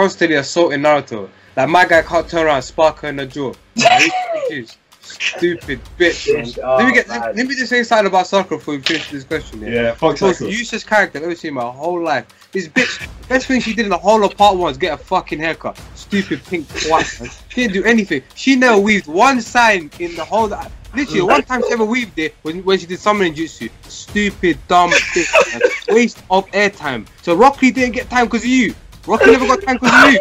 [0.00, 1.28] constantly assaulting Naruto.
[1.56, 3.52] Like my guy can't turn around, and spark her in the jaw.
[3.76, 4.76] Like, who do you think is?
[5.02, 6.32] Stupid bitch.
[6.32, 6.64] Man.
[6.64, 7.08] Oh, let me get.
[7.08, 7.20] man.
[7.20, 9.60] Let, let me just say something about Sakura before we finish this question.
[9.60, 9.68] Yeah.
[9.68, 10.50] Yeah, fuck Most Sakura.
[10.50, 12.26] useless character I've ever seen in my whole life.
[12.52, 15.02] This bitch, best thing she did in the whole of part one is get a
[15.02, 15.78] fucking haircut.
[15.94, 17.20] Stupid pink twat.
[17.20, 17.30] man.
[17.48, 18.22] She didn't do anything.
[18.34, 20.48] She never weaved one sign in the whole.
[20.94, 23.70] Literally, one time she ever weaved it when, when she did summoning jutsu.
[23.88, 25.52] Stupid, dumb bitch.
[25.52, 25.94] man.
[25.94, 27.06] Waste of airtime.
[27.22, 28.74] So Rock Lee didn't get time because of you.
[29.10, 30.20] Rock Lee never got tangled with you.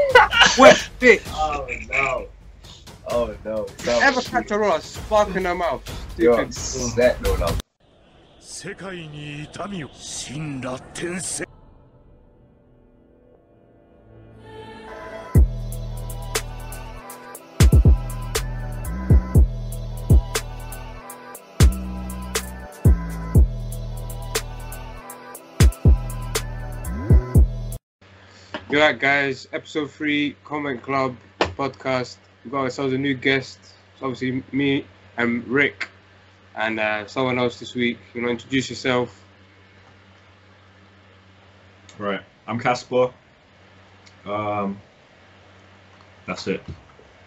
[0.63, 1.21] Wet bitch.
[1.31, 2.27] Oh no.
[3.11, 3.65] Oh no.
[3.85, 4.83] That Ever catch a Ross.
[4.83, 5.83] spark in her mouth.
[6.13, 6.23] Stupid.
[6.23, 7.55] You're upset, no love.
[8.39, 11.45] 世界に痛みを死んだ天性
[28.71, 29.47] You're right, guys.
[29.51, 32.17] Episode three, Comment Club podcast.
[32.45, 33.57] We got ourselves a new guest.
[33.63, 34.85] It's obviously me
[35.17, 35.89] and Rick,
[36.55, 37.97] and uh, someone else this week.
[38.13, 39.25] You know, introduce yourself?
[41.97, 43.11] Right, I'm Casper.
[44.27, 44.79] Um,
[46.27, 46.61] that's it.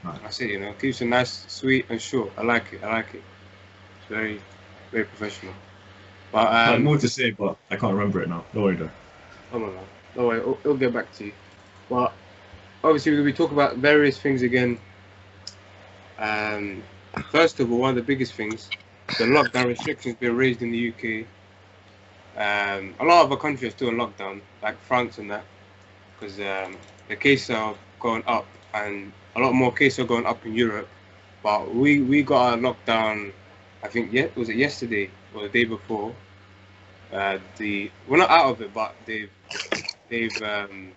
[0.04, 0.50] That's it.
[0.50, 2.30] You know, keeps it nice, sweet, and short.
[2.38, 2.84] I like it.
[2.84, 3.22] I like it.
[3.98, 4.40] It's very,
[4.92, 5.54] very professional.
[6.30, 8.44] But I have um, more to say, but I can't remember it now.
[8.54, 8.90] Don't worry though.
[9.50, 9.84] I don't know.
[10.14, 11.32] Don't worry, it'll, it'll get back to you.
[11.88, 12.12] But
[12.84, 14.78] obviously, to be talking about various things again.
[16.18, 16.82] Um,
[17.30, 18.68] first of all, one of the biggest things,
[19.18, 21.26] the lockdown restrictions being raised in the UK.
[22.34, 25.44] Um, a lot of other countries are still in lockdown, like France and that,
[26.18, 26.76] because um,
[27.08, 30.88] the cases are going up, and a lot more cases are going up in Europe.
[31.42, 33.32] But we, we got our lockdown,
[33.82, 36.14] I think, yeah, was it yesterday or the day before?
[37.12, 39.30] Uh, the we're not out of it, but they've
[40.12, 40.92] they've um,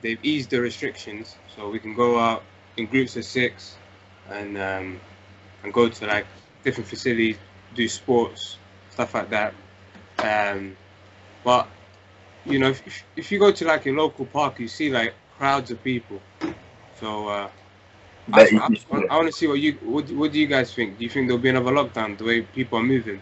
[0.00, 2.42] they've eased the restrictions, so we can go out
[2.78, 3.76] in groups of six
[4.30, 4.98] and um,
[5.62, 6.26] and go to like
[6.64, 7.36] different facilities,
[7.74, 8.56] do sports,
[8.90, 9.52] stuff like that.
[10.18, 10.76] Um,
[11.44, 11.68] but
[12.46, 15.70] you know, if, if you go to like a local park, you see like crowds
[15.70, 16.20] of people.
[16.98, 17.48] So uh,
[18.32, 18.60] I, Bet you-
[19.10, 20.96] I, want to see what you what, what do you guys think?
[20.96, 23.20] Do you think there'll be another lockdown the way people are moving?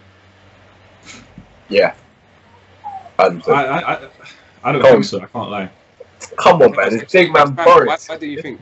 [1.69, 1.94] Yeah.
[3.19, 4.08] I, I, I,
[4.68, 4.92] I don't Come.
[4.92, 5.22] think so.
[5.22, 5.70] I can't lie.
[6.36, 6.94] come on, man.
[6.94, 8.06] It's big man Boris.
[8.06, 8.60] why do you think?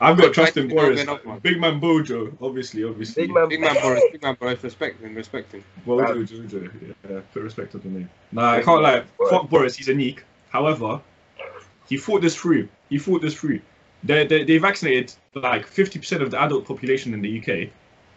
[0.00, 1.04] I've got trust in Boris.
[1.42, 3.24] Big man Bojo, obviously, obviously.
[3.24, 3.48] Big man.
[3.50, 5.62] Big man Boris, big man Boris, respect him, respect him.
[5.84, 6.94] Bojo, Jojo.
[7.08, 8.10] Yeah, put respect on the name.
[8.32, 9.04] Nah, I can't lie.
[9.18, 9.30] Boris.
[9.30, 9.76] Fuck Boris.
[9.76, 10.24] He's a neek.
[10.48, 10.98] However,
[11.86, 12.66] he fought this through.
[12.88, 13.60] He fought this through.
[14.02, 17.70] They, they, they vaccinated like 50% of the adult population in the UK.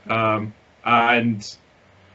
[0.10, 0.54] Um,
[0.86, 1.58] and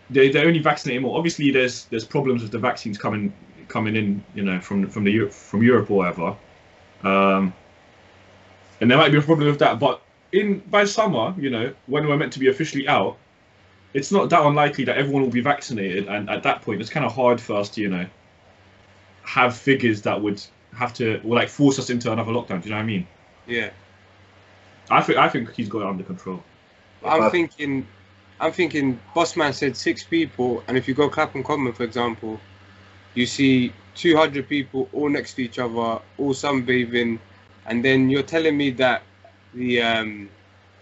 [0.08, 1.18] they, they're only vaccinating more.
[1.18, 3.30] Obviously, there's there's problems with the vaccines coming
[3.72, 6.36] coming in, you know, from from the from Europe or whatever.
[7.02, 7.52] Um,
[8.80, 9.78] and there might be a problem with that.
[9.78, 10.02] But
[10.32, 13.16] in by summer, you know, when we're meant to be officially out,
[13.94, 16.08] it's not that unlikely that everyone will be vaccinated.
[16.08, 18.06] And at that point, it's kind of hard for us to, you know,
[19.22, 20.42] have figures that would
[20.74, 22.62] have to or like force us into another lockdown.
[22.62, 23.06] Do you know what I mean?
[23.46, 23.70] Yeah,
[24.90, 26.42] I think I think he's got it under control.
[27.04, 27.86] I'm thinking,
[28.40, 29.00] I'm thinking.
[29.14, 32.40] Bossman said six people, and if you go Clapham Common, for example,
[33.14, 37.18] you see 200 people all next to each other, all sunbathing,
[37.66, 39.02] and then you're telling me that
[39.54, 40.28] the um,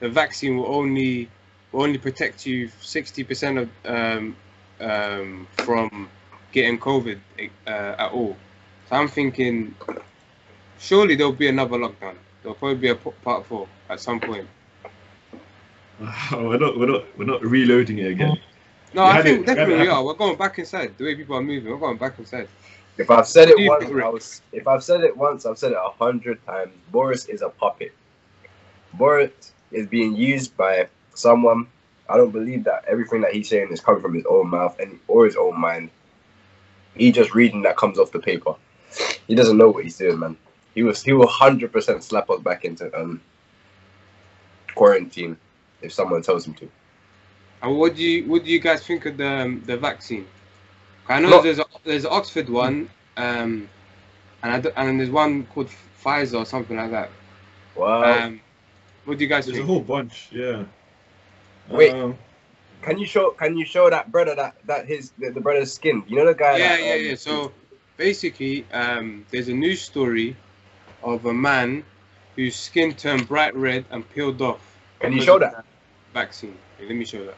[0.00, 1.28] the vaccine will only
[1.72, 4.36] will only protect you 60% of um,
[4.80, 6.08] um, from
[6.52, 7.18] getting COVID
[7.66, 8.36] uh, at all.
[8.88, 9.74] So I'm thinking,
[10.78, 12.16] surely there'll be another lockdown.
[12.42, 14.48] There'll probably be a part four at some point.
[16.32, 18.38] we're not we're not we're not reloading it again.
[18.94, 20.04] No, We I think it- we had it definitely we are.
[20.04, 20.98] We're going back inside.
[20.98, 22.48] The way people are moving, we're going back inside.
[22.98, 23.84] If I've said it once.
[23.84, 26.72] I was, if I've said it once, I've said it a hundred times.
[26.90, 27.92] Boris is a puppet.
[28.94, 31.66] Boris is being used by someone.
[32.08, 34.98] I don't believe that everything that he's saying is coming from his own mouth and
[35.06, 35.90] or his own mind.
[36.96, 38.54] He just reading that comes off the paper.
[39.28, 40.36] He doesn't know what he's doing, man.
[40.74, 43.20] He was he will hundred percent slap us back into um
[44.74, 45.36] quarantine
[45.82, 46.68] if someone tells him to.
[47.62, 50.26] And what do you what do you guys think of the um, the vaccine?
[51.08, 53.68] I know Look- there's a, there's an Oxford one, um,
[54.42, 55.68] and I d- and there's one called
[56.02, 57.10] Pfizer or something like that.
[57.74, 58.02] Wow.
[58.26, 58.40] Um,
[59.04, 59.68] what do you guys There's a think?
[59.68, 60.64] whole bunch, yeah.
[61.68, 61.92] Wait.
[61.92, 62.16] Um,
[62.82, 66.02] Can you show Can you show that brother that that his the, the brother's skin?
[66.06, 66.56] You know the guy.
[66.56, 67.14] Yeah, that, yeah, um, yeah.
[67.16, 67.52] So
[67.96, 70.36] basically, um, there's a news story
[71.02, 71.84] of a man
[72.36, 74.60] whose skin turned bright red and peeled off.
[75.00, 75.64] Can you show that?
[76.14, 76.56] vaccine?
[76.80, 77.36] Let me show that.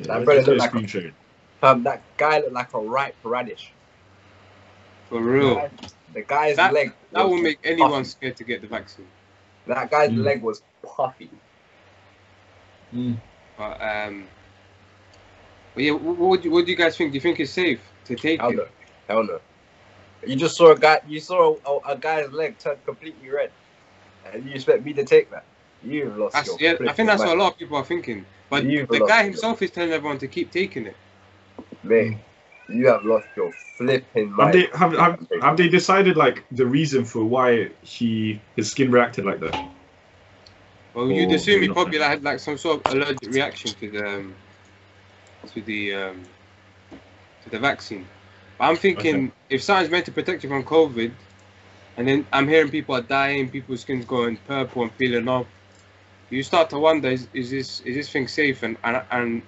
[0.00, 1.12] Yeah, That let's brother just get a look like- screen share.
[1.62, 3.72] Um, that guy looked like a ripe radish.
[5.08, 5.68] For real.
[6.14, 6.92] The guy's That- leg.
[7.12, 8.04] That was will make anyone puffy.
[8.04, 9.06] scared to get the vaccine.
[9.66, 10.24] That guy's Mm.
[10.24, 11.30] leg was puffy.
[12.92, 14.26] But um,
[15.74, 17.12] but yeah, what, what, do, what do you guys think?
[17.12, 18.56] Do you think it's safe to take Hell it?
[18.56, 18.66] no.
[19.08, 19.40] Hell no.
[20.26, 21.00] You just saw a guy.
[21.06, 23.50] You saw a, a guy's leg turn completely red,
[24.26, 25.44] and you expect me to take that?
[25.82, 26.58] You've lost That's, your.
[26.60, 28.26] yeah, I think that's what a lot of people are thinking.
[28.50, 30.96] But You've the lost guy your- himself is telling everyone to keep taking it.
[31.82, 32.18] Mate,
[32.68, 34.54] you have lost your flipping Have mind.
[34.54, 39.24] they have, have, have they decided like the reason for why he his skin reacted
[39.24, 39.54] like that?
[40.92, 42.10] Well, you'd Oh, assume he not probably then.
[42.10, 44.34] had like some sort of allergic reaction to the um,
[45.54, 46.26] to the um,
[47.44, 48.06] to the vaccine.
[48.58, 49.32] But I'm thinking Okay.
[49.48, 51.12] if something's meant to protect you from COVID,
[51.96, 55.46] and then I'm hearing people are dying, people's skin's going purple and peeling off,
[56.30, 58.62] you start to wonder: is, is this is this thing safe?
[58.62, 59.42] And, and and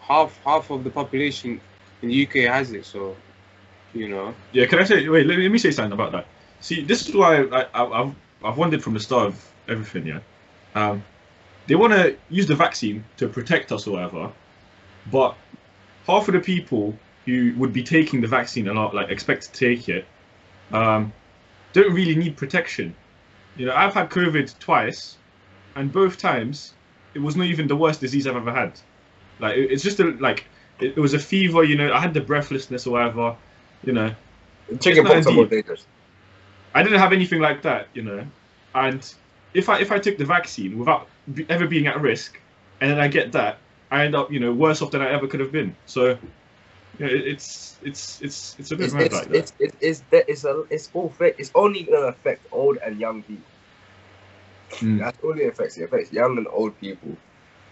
[0.00, 1.60] half half of the population
[2.02, 3.16] in the UK has it, so
[3.94, 4.34] you know.
[4.52, 5.08] Yeah, can I say?
[5.08, 6.26] Wait, let me, let me say something about that.
[6.60, 10.06] See, this is why I, I, I've I've wondered from the start of everything.
[10.06, 10.20] Yeah,
[10.74, 11.04] um,
[11.66, 14.32] they want to use the vaccine to protect us or whatever,
[15.10, 15.36] but
[16.06, 16.94] half of the people
[17.26, 20.06] who would be taking the vaccine and are like expect to take it,
[20.72, 21.12] um,
[21.72, 22.94] don't really need protection.
[23.56, 25.18] You know, I've had COVID twice,
[25.76, 26.74] and both times
[27.14, 28.72] it was not even the worst disease I've ever had.
[29.40, 30.44] Like it, it's just a like
[30.80, 31.64] it, it was a fever.
[31.64, 33.36] You know, I had the breathlessness or whatever.
[33.84, 34.14] You know,
[34.80, 35.86] Chicken pox are more dangerous.
[36.74, 38.26] I didn't have anything like that, you know.
[38.74, 39.14] And
[39.54, 41.08] if I if I took the vaccine without
[41.48, 42.40] ever being at risk,
[42.80, 43.58] and then I get that,
[43.90, 45.74] I end up, you know, worse off than I ever could have been.
[45.86, 46.18] So,
[46.98, 49.36] you know, it's it's it's it's a bit It's mad it's like that.
[49.36, 51.12] it's it's it's, it's, a, it's all.
[51.20, 53.44] It's only gonna affect old and young people.
[54.70, 54.98] Mm.
[54.98, 57.16] That's only affects it affects young and old people.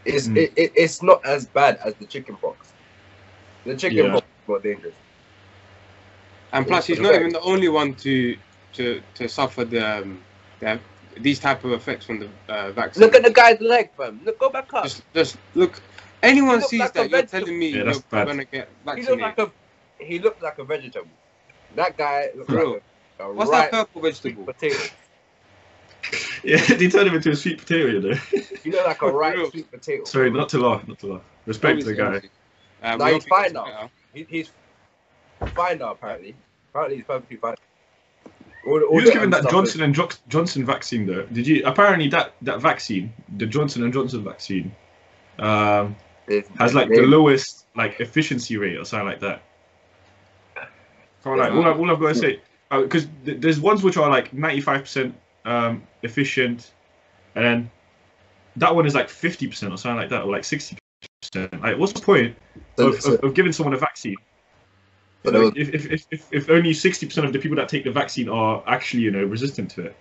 [0.05, 0.37] It's Mm.
[0.37, 2.75] it, it, it's not as bad as the chicken pox.
[3.65, 4.13] The chicken Yeah.
[4.13, 4.97] pox is more dangerous.
[6.53, 8.37] And plus, he's not even the only one to
[8.75, 10.23] to to suffer the, um,
[10.61, 10.79] the
[11.21, 13.03] these type of effects from the uh, vaccine.
[13.03, 14.21] Look at the guy's leg, fam.
[14.25, 14.85] Look, go back up.
[14.85, 15.81] just, just look.
[16.23, 19.19] Anyone sees like that you're telling me Yeah, you're gonna get He vaccinated.
[19.21, 19.53] looked like a
[20.05, 21.11] he looked like a vegetable.
[21.75, 22.83] That guy looked Bro, like
[23.21, 24.45] a, a What's ripe that purple vegetable?
[24.45, 24.85] potato.
[26.47, 28.15] Yeah, they turned him into a sweet potato, you know.
[28.63, 30.05] He looked like a For ripe sweet potato.
[30.05, 31.23] Sorry, not to laugh, not to laugh.
[31.47, 32.05] Respect to the guy.
[32.07, 32.31] Obviously,
[32.83, 33.91] Uh, No, he's fine gets now.
[34.13, 34.51] He, he's
[35.55, 36.35] fine now, apparently.
[36.71, 37.55] Apparently, he's perfectly fine.
[38.67, 41.23] All, the- all He was given that Johnson and Jo- Johnson vaccine though.
[41.27, 41.63] Did you?
[41.65, 44.75] Apparently, that that vaccine, the Johnson and Johnson vaccine,
[45.39, 45.95] um,
[46.27, 49.43] is- has like the lowest like efficiency rate or something like that.
[51.23, 52.41] So like all, I, all I've got to say,
[52.71, 55.13] because th- there's ones which are like 95%
[55.47, 56.73] um, efficient,
[57.35, 57.71] and then
[58.57, 60.77] that one is like 50% or something like that, or like 60%.
[61.63, 62.37] Like, what's the point
[62.79, 64.17] of, so- of, of giving someone a vaccine?
[65.23, 67.91] But there if, if, if, if, if only 60% of the people that take the
[67.91, 69.97] vaccine are actually, you know, resistant to it.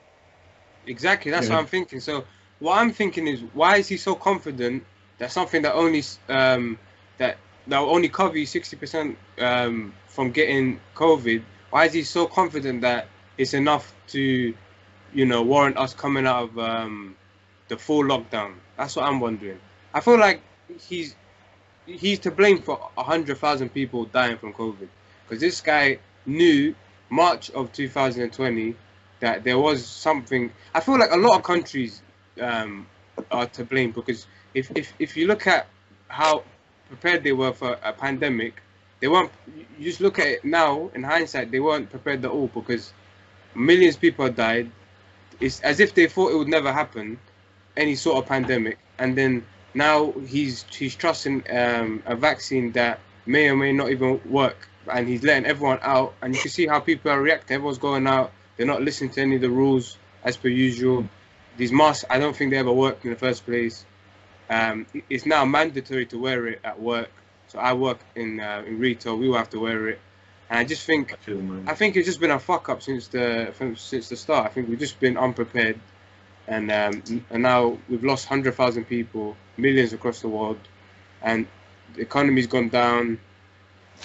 [0.85, 1.55] Exactly, that's Yeah.
[1.55, 1.99] what I'm thinking.
[1.99, 2.25] So
[2.59, 4.83] what I'm thinking is, why is he so confident
[5.17, 6.77] that something that only um,
[7.17, 7.37] that
[7.67, 11.41] that will only cover you 60% um, from getting COVID?
[11.71, 13.07] Why is he so confident that
[13.37, 14.53] it's enough to,
[15.15, 17.15] you know, warrant us coming out of um,
[17.69, 18.53] the full lockdown?
[18.77, 19.59] That's what I'm wondering.
[19.93, 20.41] I feel like
[20.87, 21.15] he's
[21.85, 24.89] he's to blame for hundred thousand people dying from COVID
[25.23, 26.75] because this guy knew
[27.09, 28.75] March of 2020
[29.21, 30.51] that there was something.
[30.73, 32.01] I feel like a lot of countries
[32.41, 32.85] um,
[33.31, 35.67] are to blame because if, if if you look at
[36.09, 36.43] how
[36.89, 38.61] prepared they were for a pandemic,
[38.99, 39.31] they weren't.
[39.77, 42.93] You just look at it now in hindsight, they weren't prepared at all because
[43.55, 44.69] millions of people died.
[45.39, 47.19] It's as if they thought it would never happen,
[47.77, 53.49] any sort of pandemic, and then now he's he's trusting um, a vaccine that may
[53.49, 56.79] or may not even work, and he's letting everyone out, and you can see how
[56.79, 57.55] people are reacting.
[57.55, 58.31] Everyone's going out.
[58.57, 61.07] They're not listening to any of the rules as per usual.
[61.57, 63.85] These masks, I don't think they ever worked in the first place.
[64.49, 67.11] Um, it's now mandatory to wear it at work.
[67.47, 69.17] So I work in uh, in retail.
[69.17, 69.99] We will have to wear it,
[70.49, 71.11] and I just think
[71.67, 74.45] I think it's just been a fuck up since the from, since the start.
[74.45, 75.79] I think we've just been unprepared,
[76.47, 80.59] and um, and now we've lost hundred thousand people, millions across the world,
[81.21, 81.47] and
[81.95, 83.19] the economy's gone down.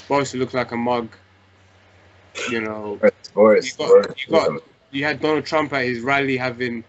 [0.09, 1.09] Boris looks like a mug.
[2.51, 2.99] You know,
[3.35, 6.85] Boris, You got- Boris, you got- you had Donald Trump at his rally having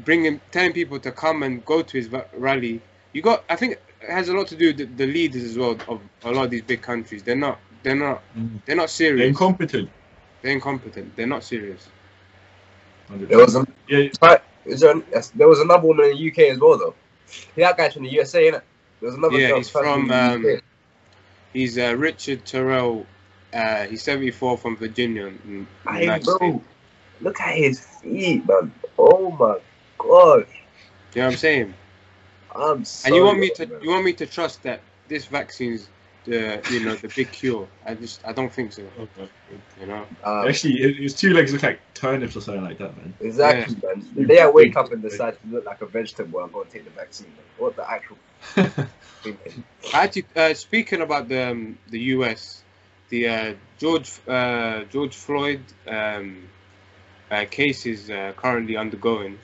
[0.00, 2.80] bringing telling people to come and go to his rally.
[3.12, 3.72] You got I think
[4.02, 6.44] it has a lot to do with the, the leaders as well of a lot
[6.44, 7.22] of these big countries.
[7.22, 8.60] They're not they're not Mm.
[8.66, 9.18] they're not serious.
[9.18, 9.28] They're serious.
[9.28, 9.90] incompetent.
[10.42, 11.14] They're incompetent.
[11.16, 11.88] They're not serious.
[13.28, 14.08] There was a, Yeah,
[14.66, 16.94] is there, yes, there was another woman in the UK as well, though.
[17.56, 18.62] That guy's from the USA, innit?
[19.00, 20.60] There was another Yeah, girl he's from, um,
[21.52, 23.06] He's uh, Richard Terrell
[23.52, 25.26] Uh, he's 74 from Virginia.
[25.26, 26.64] In, in Hey, bro, States.
[27.20, 28.72] look at his feet, man.
[28.98, 29.58] Oh my
[29.98, 30.48] gosh.
[31.14, 31.74] You know what I'm saying?
[32.56, 33.78] I'm so And you want me to man.
[33.80, 35.88] you want me to trust that this vaccine's
[36.24, 37.66] the you know the big cure?
[37.84, 38.82] I just I don't think so.
[39.80, 40.06] You know.
[40.24, 43.14] Um, Actually, it- his two legs look like turnips or something like that, man.
[43.20, 44.06] exactly, man.
[44.14, 46.72] The day I wake up and decide to look like a vegetable, I'm going to
[46.72, 47.28] take the vaccine.
[47.28, 47.44] Man.
[47.58, 48.16] What the actual?
[49.92, 52.62] Actually, uh, speaking about the um, the US,
[53.10, 56.48] the uh, George uh, George Floyd um,
[57.30, 59.38] uh, case is uh, currently undergoing,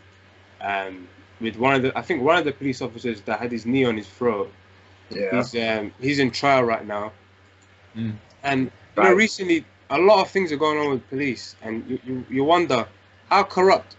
[0.60, 1.08] um,
[1.40, 3.84] with one of the I think one of the police officers that had his knee
[3.84, 4.52] on his throat.
[5.10, 5.36] Yeah.
[5.36, 7.12] He's um, he's in trial right now,
[7.96, 8.14] Mm.
[8.44, 11.98] and you know recently a lot of things are going on with police, and you,
[12.04, 12.86] you, you wonder
[13.28, 13.96] how corrupt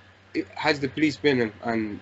[0.55, 1.99] has the police been, and and,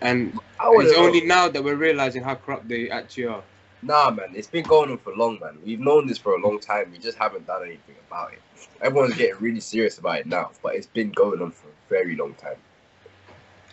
[0.00, 3.42] and I would it's only now that we're realizing how corrupt they actually are.
[3.82, 5.58] Nah, man, it's been going on for long, man.
[5.64, 6.90] We've known this for a long time.
[6.90, 8.40] We just haven't done anything about it.
[8.80, 12.16] Everyone's getting really serious about it now, but it's been going on for a very
[12.16, 12.56] long time.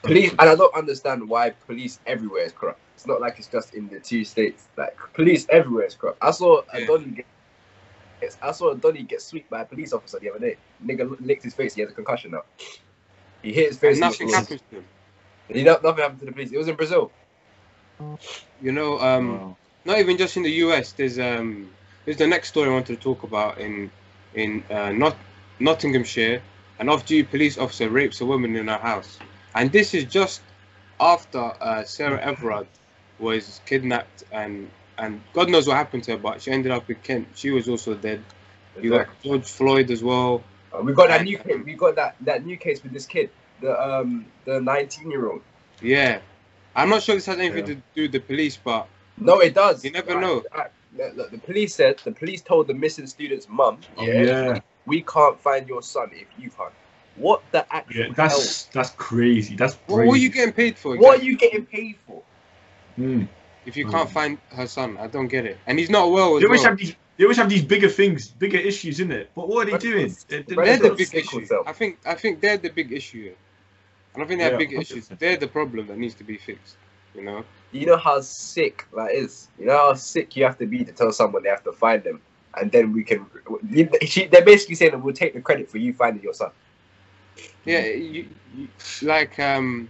[0.04, 2.82] Police, and I don't understand why police everywhere is corrupt.
[2.96, 4.70] It's not like it's just in the two states.
[4.78, 6.20] Like police everywhere is corrupt.
[6.22, 6.88] I saw a Yeah.
[6.88, 7.28] Donny get,
[8.42, 10.58] I saw a Donny get swept by a police officer the other day.
[10.84, 11.76] Nigga licked his face.
[11.76, 12.44] He has a concussion now.
[13.44, 13.94] He hit his face.
[13.94, 14.42] And nothing floor.
[14.42, 14.86] happens to them.
[15.50, 16.52] He, no- nothing happened to the police.
[16.52, 17.12] It was in Brazil.
[18.62, 19.58] You know, um, Wow.
[19.86, 20.94] not even just in the US.
[20.94, 21.70] There's um,
[22.06, 23.92] there's the next story I wanted to talk about in
[24.36, 25.16] in uh, Not
[25.60, 26.42] Nottinghamshire.
[26.80, 29.20] An off-duty police officer rapes a woman in her house,
[29.56, 30.42] and this is just
[31.00, 32.68] after uh, Sarah Everard
[33.20, 37.02] was kidnapped and and God knows what happened to her, but she ended up with
[37.02, 37.28] Kent.
[37.36, 38.22] She was also dead.
[38.82, 40.44] You got George Floyd as well.
[40.72, 41.58] Uh, we got that new case.
[41.66, 43.32] We got that that new case with this kid,
[43.62, 45.42] the um the 19 year old.
[45.82, 46.20] Yeah,
[46.76, 47.76] I'm not sure this has anything Yeah.
[47.76, 49.84] to do with the police, but No, it does.
[49.84, 50.44] You never Like, know.
[50.56, 54.22] like, look, look, the police said the police told the missing student's mum, Oh, yeah,
[54.24, 56.74] yeah, we can't find your son if you can't.
[57.22, 58.06] What the actual yeah.
[58.06, 58.14] hell?
[58.16, 59.56] That's that's crazy.
[59.56, 60.08] That's what, crazy.
[60.08, 60.98] what are you getting paid for?
[60.98, 62.22] What are you getting paid for?
[63.00, 63.28] Mm.
[63.66, 64.98] if you can't find her son?
[64.98, 65.58] I don't get it.
[65.68, 66.70] And he's not well as They always well.
[66.72, 66.96] have these.
[67.18, 69.30] They always have these bigger things, bigger issues in it.
[69.36, 70.06] But what are they But doing?
[70.06, 71.40] it's- They- they- but They're Let's the big issue.
[71.40, 71.70] ourselves.
[71.70, 73.22] I think I think they're the big issue.
[73.24, 73.36] here.
[74.14, 74.82] I don't think they have Yeah, big 100%.
[74.82, 75.08] issues.
[75.20, 76.76] They're the problem that needs to be fixed.
[77.16, 77.46] You know.
[77.72, 79.48] You know how sick that is.
[79.60, 82.04] You know how sick you have to be to tell someone they have to find
[82.04, 82.20] them,
[82.60, 83.26] and then we can.
[84.06, 86.52] she- They're basically saying that we'll take the credit for you finding your son.
[87.66, 88.68] Yeah, you, you,
[89.02, 89.90] like um,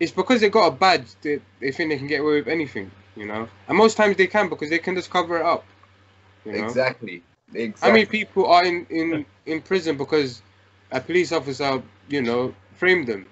[0.00, 2.90] it's because they got a badge that they think they can get away with anything.
[3.16, 5.64] You know, and most times they can because they can just cover it up.
[6.44, 6.64] You know?
[6.64, 7.22] Exactly.
[7.54, 7.88] Exactly.
[7.88, 10.42] How many people are in, in, in prison because
[10.90, 13.26] a police officer, you know, framed them,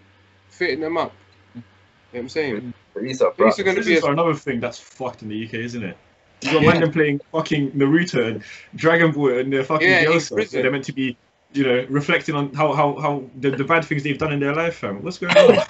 [0.48, 1.12] fitting them up?
[1.54, 1.62] You know
[2.10, 2.74] what I'm saying?
[2.92, 5.54] Police are Police are going to be a, another thing that's fucked in the UK,
[5.54, 5.96] isn't it?
[6.42, 6.70] You got Yeah.
[6.70, 8.44] random playing fucking Naruto and
[8.74, 10.28] Dragon Ball and they're fucking Yeah, in girls.
[10.28, 11.16] They're meant to be,
[11.52, 14.54] you know, reflecting on how how, how the, the bad things they've done in their
[14.54, 15.02] life, fam.
[15.02, 15.64] What's going on?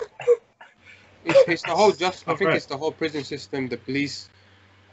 [1.25, 2.29] it's, it's the whole just.
[2.29, 2.57] I think right.
[2.57, 4.29] it's the whole prison system, the police.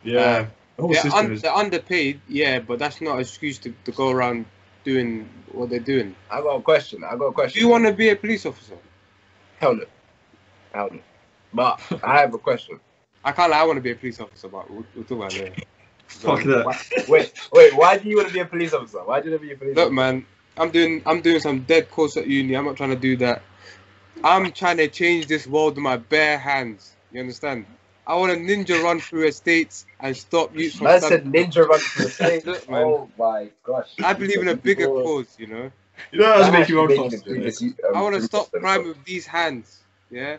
[0.03, 1.41] yeah, uh, the whole They're, system un, is.
[1.41, 4.45] they're underpaid, yeah, but that's not an excuse to, to go around
[4.83, 6.15] doing what they're doing.
[6.31, 7.03] I got a question.
[7.03, 7.59] I got a question.
[7.59, 8.77] Do you want to be a police officer?
[9.59, 9.85] Hell no.
[10.73, 10.99] Hell no.
[11.53, 12.79] But I have a question.
[13.23, 13.51] I can't.
[13.51, 15.55] lie, I want to be a police officer, but we'll, we'll talk about it later.
[16.07, 16.65] Fuck that.
[16.65, 17.75] Why- Wait, wait.
[17.75, 19.03] Why do you want to be a police officer?
[19.03, 19.93] Why do you want to be a police Look, officer?
[19.93, 20.25] man,
[20.59, 22.55] I'm doing I'm doing some dead course at uni.
[22.55, 23.41] I'm not trying to do that.
[24.23, 26.93] I'm trying to change this world with my bare hands.
[27.11, 27.65] You understand?
[28.05, 30.85] I want to ninja run through estates and stop you from.
[30.87, 32.45] Man standing- said ninja run through the stage.
[32.45, 32.83] Look, man.
[32.83, 33.89] oh my gosh.
[34.03, 35.35] I believe in a bigger People- cause.
[35.39, 35.71] You know,
[36.11, 37.29] You know, that's I'm making actually one making faster.
[37.31, 37.57] a innit?
[37.57, 39.79] police- um, I want to stop crime with these hands.
[40.11, 40.37] Yeah.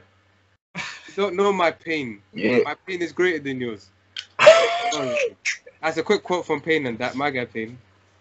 [0.76, 0.82] You
[1.16, 2.22] don't know my pain.
[2.32, 2.58] Yeah.
[2.64, 3.88] My pain is greater than yours.
[4.38, 5.36] Honestly.
[5.82, 7.78] That's a quick quote from Pain and that my guy Pain.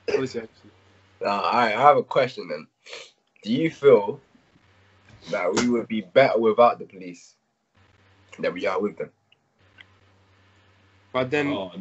[0.07, 0.71] Obviously, actually.
[1.23, 2.67] Uh, all right, I have a question then.
[3.43, 4.19] Do you feel
[5.31, 7.35] that we would be better without the police
[8.39, 9.09] than we are with them?
[11.13, 11.71] But then, Oh,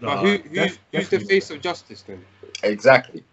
[0.00, 2.24] but nah, who, def- who's, who's the face of justice then?
[2.62, 3.24] Exactly.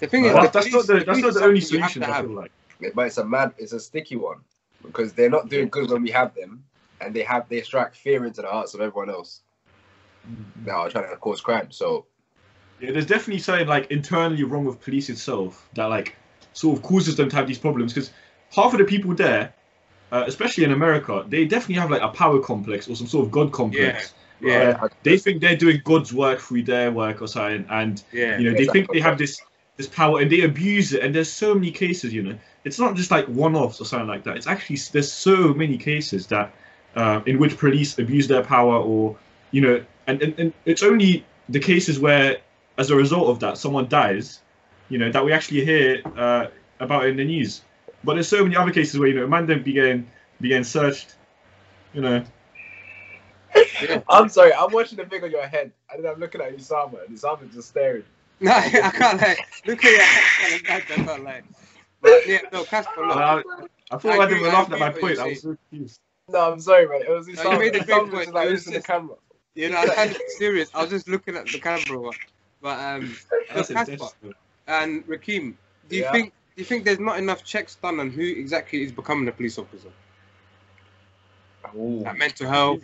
[0.00, 1.78] The thing is, That's, the that's police- not the that's not the only something you
[1.80, 2.02] have solution.
[2.02, 2.52] I feel like.
[2.94, 4.38] But it's a mad, it's a sticky one
[4.82, 6.64] because they're not doing good when we have them,
[7.00, 9.42] and they have they strike fear into the hearts of everyone else
[10.64, 11.70] that are trying to cause crime.
[11.70, 12.06] So
[12.80, 16.16] Yeah, there's definitely something like internally wrong with police itself that like
[16.52, 18.10] sort of causes them to have these problems because
[18.54, 19.52] half of the people there,
[20.12, 23.32] uh, especially in America, they definitely have like a power complex or some sort of
[23.32, 24.14] god complex.
[24.40, 28.38] Yeah, where they think they're doing God's work through their work or something, and yeah.
[28.38, 29.38] you know they think they have this
[29.76, 31.02] this power and they abuse it.
[31.02, 34.24] And there's so many cases, you know, it's not just like one-offs or something like
[34.24, 34.36] that.
[34.36, 36.54] It's actually there's so many cases that
[36.96, 39.16] uh, in which police abuse their power or
[39.50, 42.38] you know, and and, and it's only the cases where
[42.80, 44.40] as a result of that, someone dies,
[44.88, 46.46] you know, that we actually hear uh,
[46.80, 47.60] about in the news.
[48.02, 50.10] But there's so many other cases where you know, a man then be getting
[50.40, 51.16] be getting searched,
[51.92, 52.24] you know.
[54.08, 57.04] I'm sorry, I'm watching the thing on your head, and then I'm looking at Usama,
[57.06, 58.04] and Usama's just staring.
[58.42, 59.36] No, I can't lie.
[59.66, 61.42] Look at your head, I can't lie.
[62.00, 63.14] But yeah, no, Casper, look.
[63.14, 63.42] I,
[63.90, 65.18] I thought I I, didn't laugh at my point.
[65.18, 66.00] I was so confused.
[66.30, 67.02] No, I'm sorry, man.
[67.02, 68.32] It was you made a great point.
[68.32, 69.16] like It was listen the camera.
[69.54, 70.70] You know, I was kind of serious.
[70.74, 72.12] I was just looking at the camera.
[72.62, 73.16] But um,
[73.54, 74.14] That's look, Casper intense.
[74.66, 75.54] and Rakim,
[75.88, 76.12] do you Yeah.
[76.12, 79.32] think do you think there's not enough checks done on who exactly is becoming a
[79.32, 79.88] police officer?
[81.76, 82.82] Ooh, Like mental health.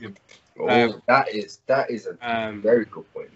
[0.61, 3.31] oh, um, that is that is a Um, very good point.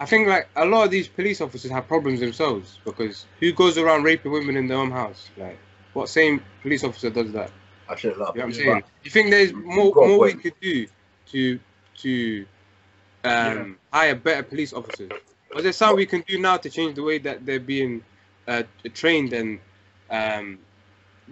[0.00, 3.78] I think like a lot of these police officers have problems themselves because who goes
[3.78, 5.30] around raping women in their own house?
[5.36, 5.58] Like,
[5.92, 7.50] what same police officer does that?
[7.88, 8.34] I should have laughed.
[8.36, 8.72] You know what I'm Yeah.
[8.72, 8.84] saying?
[9.04, 10.86] You think there's You- more you've got a more we could do
[11.26, 11.60] to
[11.98, 12.46] to
[13.24, 15.10] um, hire better police officers?
[15.54, 18.02] Was there something we can do now to change the way that they're being
[18.48, 18.62] uh,
[18.94, 19.58] trained and
[20.10, 20.58] um,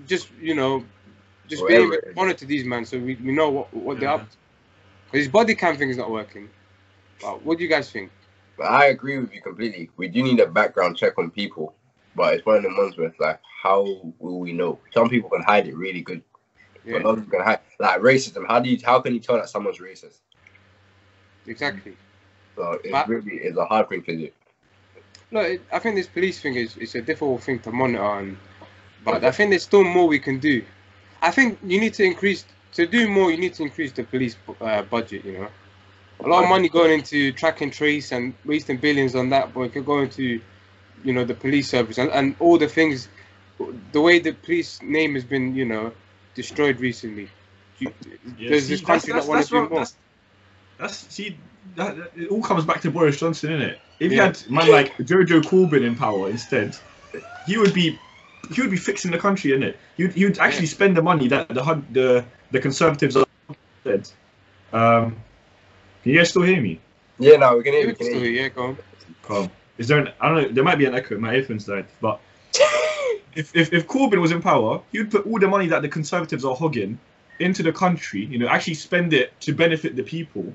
[0.06, 0.84] just you know
[1.48, 4.16] just being able to monitor these men so we, we know what, what they're Yeah.
[4.16, 4.36] up to?
[5.10, 6.48] 'Cause His body cam thing is not working.
[7.20, 8.10] But what do you guys think?
[8.62, 9.90] I agree with you completely.
[9.96, 11.74] We do need a background check on people,
[12.14, 13.82] but it's one of the ones where it's like, how
[14.18, 14.78] will we know?
[14.94, 16.22] Some people can hide it really good,
[16.84, 18.46] Yeah, but others can hide like racism.
[18.46, 18.78] How do you?
[18.84, 20.20] How can you tell that someone's racist?
[21.46, 21.96] exactly.
[22.60, 24.28] So it But- really is a hard thing to do.
[25.32, 28.36] Look, it, I think this police thing is it's a difficult thing to monitor, and,
[29.02, 30.62] but I think there's still more we can do.
[31.22, 33.30] I think you need to increase to do more.
[33.30, 35.24] You need to increase the police uh, budget.
[35.24, 35.48] You know,
[36.24, 39.60] a lot of money going into track and trace and wasting billions on that, but
[39.62, 40.40] it could go into,
[41.02, 43.08] you know, the police service and, and all the things.
[43.92, 45.92] The way the police name has been, you know,
[46.34, 47.30] destroyed recently.
[47.78, 47.92] You,
[48.38, 49.78] Yeah, does see, this country that's, not want that's, to do more?
[49.78, 49.94] that's,
[50.78, 51.38] that's see
[51.76, 53.76] that, that- it all comes back to Boris Johnson, innit?
[53.98, 54.26] If you Yeah.
[54.26, 56.76] had man like Jojo Corbyn in power instead,
[57.46, 57.98] he would be
[58.52, 59.76] he would be fixing the country, innit?
[59.96, 63.26] He would, he would actually spend the money that the the the conservatives are
[63.84, 64.08] said.
[64.72, 65.16] Um,
[66.02, 66.80] can you guys still hear me?
[67.18, 67.82] Yeah, no, we can hear.
[67.82, 68.30] Yeah, We can hear.
[68.30, 68.78] yeah, go on.
[69.22, 69.50] Calm.
[69.76, 70.48] Is there an I don't know?
[70.48, 71.18] There might be an echo.
[71.18, 72.20] My earphones died, but.
[73.36, 75.88] If, if, if Corbyn was in power, he would put all the money that the
[75.88, 76.98] Conservatives are hogging
[77.38, 80.52] into the country, you know, actually spend it to benefit the people.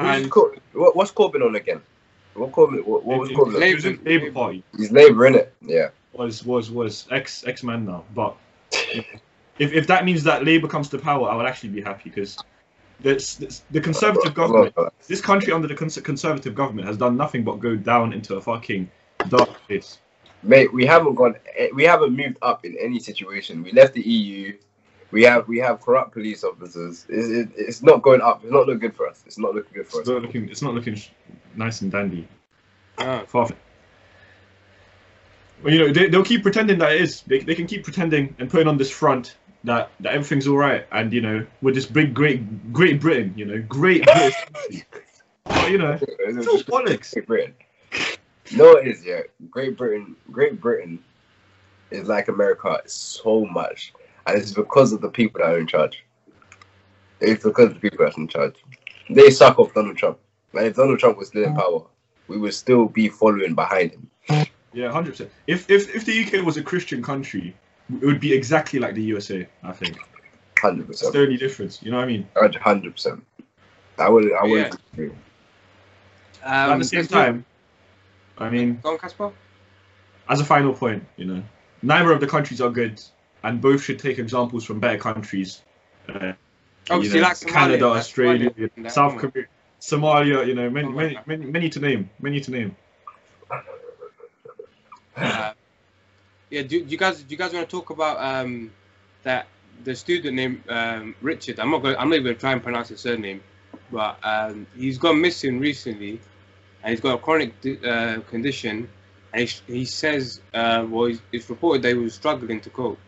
[0.00, 1.80] Who's And Cor- what, what's Corbyn on again?
[2.34, 2.84] What Corbyn?
[2.84, 3.52] What, what was It- it- Corbyn?
[3.54, 4.64] Labour, He was in the Labour Party.
[4.76, 5.48] He's Labour, innit?
[5.62, 5.88] Yeah.
[6.12, 8.04] Was was was ex ex man now.
[8.14, 8.36] But
[9.58, 12.38] if if that means that Labour comes to power, I would actually be happy because
[13.00, 14.74] this, this, the Conservative government,
[15.06, 18.40] this country under the cons- Conservative government has done nothing but go down into a
[18.40, 18.90] fucking
[19.28, 19.98] dark place.
[20.42, 21.34] Mate, we haven't gone.
[21.56, 23.62] eh, We haven't moved up in any situation.
[23.62, 24.56] We left the EU.
[25.10, 27.06] We have we have corrupt police officers.
[27.08, 28.42] It's, it, it's not going up.
[28.42, 29.22] It's not looking good for us.
[29.26, 30.12] It's not looking good for It's us.
[30.14, 31.00] not looking it's not looking
[31.56, 32.28] nice and dandy.
[32.98, 33.48] Ah, Far
[35.62, 37.22] Well, you know, they, they'll keep pretending that it is.
[37.22, 40.86] They, they can keep pretending and putting on this front that, that everything's all right,
[40.92, 44.82] and you know, with this big, great, Great Britain, you know, Great Britain.
[45.44, 47.12] but you know, it's all bollocks.
[47.12, 47.54] Great Britain.
[48.54, 49.04] No, it is.
[49.04, 50.16] Yeah, Great Britain.
[50.30, 51.02] Great Britain
[51.90, 53.92] is like America It's so much,
[54.28, 56.04] and it's because of the people that are in charge.
[57.20, 58.54] It's because of the people that are in charge.
[59.08, 60.18] They suck off Donald Trump.
[60.52, 61.82] And if Donald Trump was still in power,
[62.28, 64.10] we would still be following behind him.
[64.72, 65.30] Yeah, hundred percent.
[65.46, 67.56] If if if the UK was a Christian country,
[67.90, 69.48] it would be exactly like the USA.
[69.62, 69.96] I think
[70.60, 71.14] Hundred that's percent.
[71.14, 71.82] the only difference.
[71.82, 72.28] You know what I mean?
[72.60, 73.24] Hundred percent.
[73.98, 74.30] I would.
[74.32, 74.60] I would.
[74.60, 74.72] Yeah.
[74.92, 75.10] agree.
[76.44, 77.44] At um, the same time,
[78.36, 79.32] I mean, Don on, Casper.
[80.28, 81.42] as a final point, you know,
[81.82, 83.02] neither of the countries are good,
[83.42, 85.62] and both should take examples from better countries.
[86.08, 86.32] Uh,
[86.90, 89.30] Obviously, you know, like Canada, Australia, Somalia, that South one.
[89.30, 89.46] Korea,
[89.80, 90.46] Somalia.
[90.46, 92.76] You know, many, Oh, many, many, many to name, many to name.
[95.16, 95.52] Uh,
[96.50, 98.70] yeah, do, do you guys do you guys want to talk about um,
[99.24, 99.46] that
[99.84, 101.60] the student named um, Richard?
[101.60, 101.96] I'm not going.
[101.96, 103.42] I'm not even going to try and pronounce his surname,
[103.92, 106.20] but um, he's gone missing recently,
[106.82, 107.52] and he's got a chronic
[107.84, 108.88] uh, condition,
[109.32, 112.98] and he, he says, uh, well, it's, it's reported that he was struggling to cope,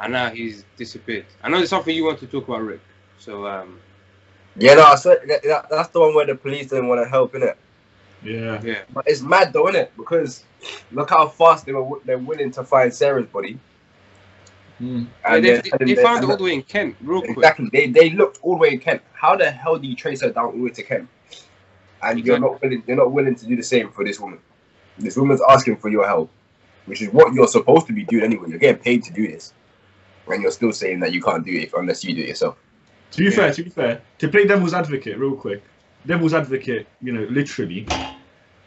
[0.00, 1.26] and now he's disappeared.
[1.42, 2.80] I know it's something you want to talk about, Rick.
[3.18, 3.80] So um,
[4.56, 7.08] Yeah, no, I said that, that, that's the one where the police didn't want to
[7.08, 7.54] help, innit?
[8.22, 9.90] Yeah, yeah, But it's mad though, innit?
[9.96, 10.44] Because
[10.90, 13.58] look how fast they were they're willing to find Sarah's body.
[14.80, 15.06] Mm.
[15.24, 17.36] And they, they're they, they found and all the way in Kent, real quick.
[17.36, 17.68] Exactly.
[17.72, 19.02] They they looked all the way in Kent.
[19.12, 21.08] How the hell do you trace her down all the way to Kent?
[22.02, 22.82] And you're not willing.
[22.86, 24.38] You're not willing to do the same for this woman.
[24.98, 26.30] This woman's asking for your help,
[26.86, 28.50] which is what you're supposed to be doing anyway.
[28.50, 29.52] You're getting paid to do this,
[30.32, 32.56] and you're still saying that you can't do it unless you do it yourself.
[33.12, 33.30] To be Yeah.
[33.30, 35.62] fair, to be fair, to play devil's advocate real quick,
[36.06, 37.86] devil's advocate, you know, literally,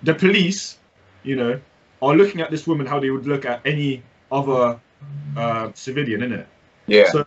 [0.04, 0.78] the police
[1.24, 1.62] you know,
[2.02, 4.80] are looking at this woman how they would look at any other
[5.38, 6.46] uh, civilian, innit?
[6.88, 7.06] Yeah.
[7.06, 7.26] So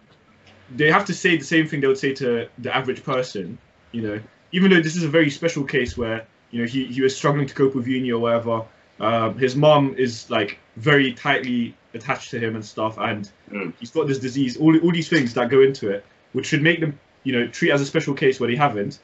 [0.74, 3.58] they have to say the same thing they would say to the average person,
[3.92, 4.20] you know,
[4.52, 7.46] even though this is a very special case where, you know, he, he was struggling
[7.46, 8.62] to cope with uni or whatever.
[9.00, 13.72] Um, his mom is like very tightly attached to him and stuff, and Mm.
[13.78, 14.56] he's got this disease.
[14.56, 17.70] All, all these things that go into it, which should make them, you know, treat
[17.70, 18.98] as a special case where they haven't.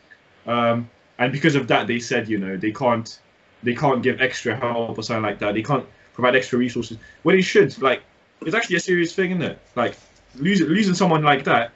[0.47, 3.19] Um, and because of that, they said, you know, they can't,
[3.63, 5.55] they can't give extra help or something like that.
[5.55, 6.99] They can't provide extra resources.
[7.23, 8.03] When they should, like,
[8.41, 9.59] it's actually a serious thing, isn't it?
[9.77, 9.97] Like,
[10.37, 11.73] losing losing someone like that,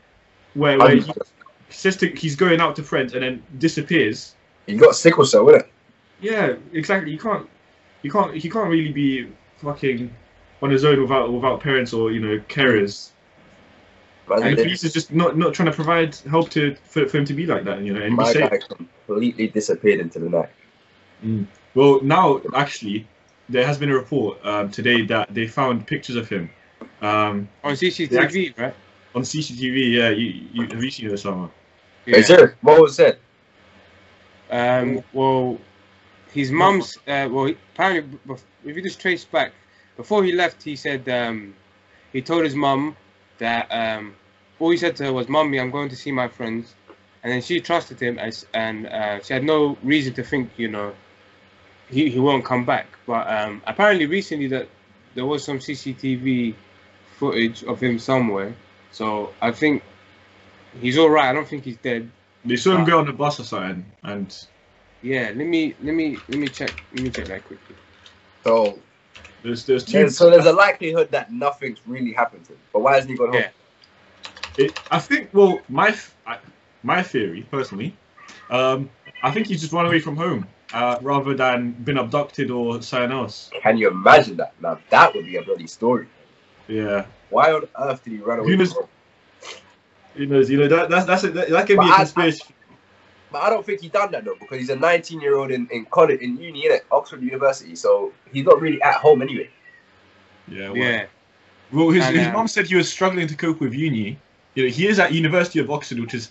[0.55, 1.13] where, where he
[1.69, 4.35] says to, he's going out to friends and then disappears.
[4.67, 5.67] You got sickle cell, innit?
[6.21, 7.13] Yeah, exactly.
[7.13, 7.47] You can't,
[8.05, 10.15] you can't, he can't really be fucking
[10.63, 13.11] on his own without without parents or you know carers.
[14.29, 17.19] Man, And the police is just not not trying to provide help to for, for
[17.19, 18.51] him to be like that, you know, and be my safe.
[18.51, 20.51] guy completely disappeared into the night.
[21.75, 23.09] Well, now actually,
[23.49, 26.51] there has been a report um, today that they found pictures of him
[27.03, 28.75] um, On CCTV, right?
[29.15, 29.93] on CCTV.
[29.93, 31.51] Yeah, you, you have you seen it, Osama?
[32.07, 33.19] Hey, sir, what was said?
[34.51, 35.59] Um, well,
[36.35, 36.97] his mum's.
[37.07, 38.19] Uh, well, apparently,
[38.65, 39.53] if you just trace back,
[39.97, 41.55] before he left, he said um,
[42.13, 42.97] he told his mum
[43.39, 44.15] that um,
[44.59, 46.75] all he said to her was, "Mummy, I'm going to see my friends,"
[47.23, 50.69] and then she trusted him, as, and uh, she had no reason to think, you
[50.69, 50.93] know,
[51.89, 52.87] he, he won't come back.
[53.07, 54.69] But um, apparently, recently that
[55.15, 56.55] there was some CCTV
[57.17, 58.55] footage of him somewhere,
[58.91, 59.85] so I think
[60.81, 61.31] he's all right.
[61.31, 62.11] I don't think he's dead.
[62.45, 64.47] They saw him go on the bus or something, and
[65.05, 67.77] Yeah, let me let me let me check let me check that quickly.
[68.43, 68.79] So,
[69.43, 69.93] there's there's two.
[69.99, 72.59] there's, so there's a likelihood that nothing's really happened to him.
[72.73, 73.43] But why hasn't he gone home?
[73.43, 73.51] Yeah.
[74.57, 75.29] It, I think.
[75.35, 75.95] Well, my
[76.83, 77.95] my theory personally,
[78.49, 78.89] um,
[79.23, 83.13] I think he's just run away from home uh, rather than been abducted or something
[83.13, 83.51] else.
[83.63, 84.55] Can you imagine that?
[84.63, 86.07] Now that would be a bloody story.
[86.67, 88.89] Yeah, Why on earth did he run away Who from knows- home?
[90.17, 91.95] you know, you know that that's that's a, that, that can But be a I-
[91.97, 92.54] I- conspiracy.
[93.35, 95.67] But I don't think he done that though, because he's a 19 year old in,
[95.73, 97.75] in college in uni, at Oxford University.
[97.75, 99.51] So he's not really at home anyway.
[100.47, 101.07] yeah, well, Yeah,
[101.73, 104.17] Well, his, And, his um, mom said he was struggling to cope with uni.
[104.55, 106.31] You know, he is at University of Oxford, which is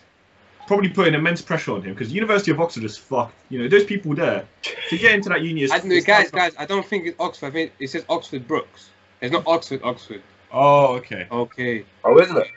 [0.65, 3.35] probably putting immense pressure on him because University of Oxford is fucked.
[3.49, 5.71] You know, those people there to get into that uni is.
[5.71, 7.47] I, no, is guys, guys, I don't think it's Oxford.
[7.47, 8.91] I think it says Oxford Brookes.
[9.19, 10.23] It's not Oxford, Oxford.
[10.53, 11.27] Oh, okay.
[11.29, 11.83] Okay.
[12.05, 12.47] Oh, isn't it?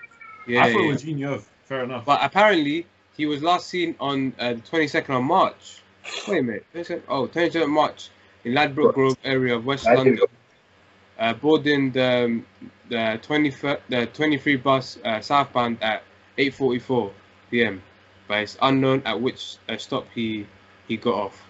[0.47, 0.63] Yeah.
[0.63, 0.89] I thought yeah.
[0.89, 1.49] it was Uni of.
[1.65, 2.05] Fair enough.
[2.05, 5.83] But apparently, he was last seen on uh, the 22nd of March.
[6.29, 6.67] Wait a minute.
[6.75, 8.11] 22nd Oh, 22nd March
[8.45, 10.21] in Ladbroke Grove area of West London.
[11.19, 12.47] Uh, boarding the um,
[12.91, 13.51] the 20
[13.89, 16.03] the 23 bus uh, southbound at
[16.37, 17.11] 8:44
[17.51, 17.83] p.m.
[18.29, 20.47] But it's unknown at which uh, stop he
[20.87, 21.43] he got off.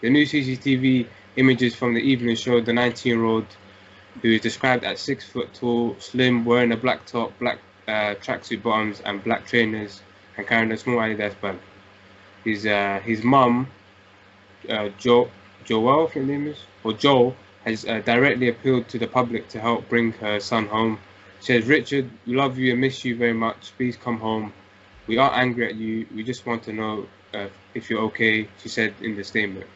[0.00, 1.06] The new CCTV
[1.36, 3.46] images from the evening showed the 19-year-old,
[4.20, 8.62] who is described as six foot tall, slim, wearing a black top, black uh, tracksuit
[8.62, 10.02] bottoms, and black trainers,
[10.36, 11.58] and carrying a small Adidas bag.
[12.44, 13.68] His uh, his mum,
[14.68, 15.30] uh, jo-
[15.64, 19.60] Joel, I think name is, or Joel, has uh, directly appealed to the public to
[19.60, 20.98] help bring her son home.
[21.40, 23.72] She says, Richard, we love you and miss you very much.
[23.76, 24.52] Please come home.
[25.06, 26.06] We are angry at you.
[26.14, 29.66] We just want to know uh, if you're okay, she said in the statement.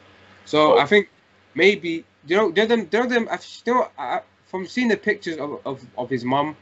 [0.45, 0.79] So.
[0.79, 1.09] I think
[1.55, 5.61] maybe, you know, they're them, they're them, I still, I, from seeing the pictures of,
[5.65, 6.57] of, of his mum,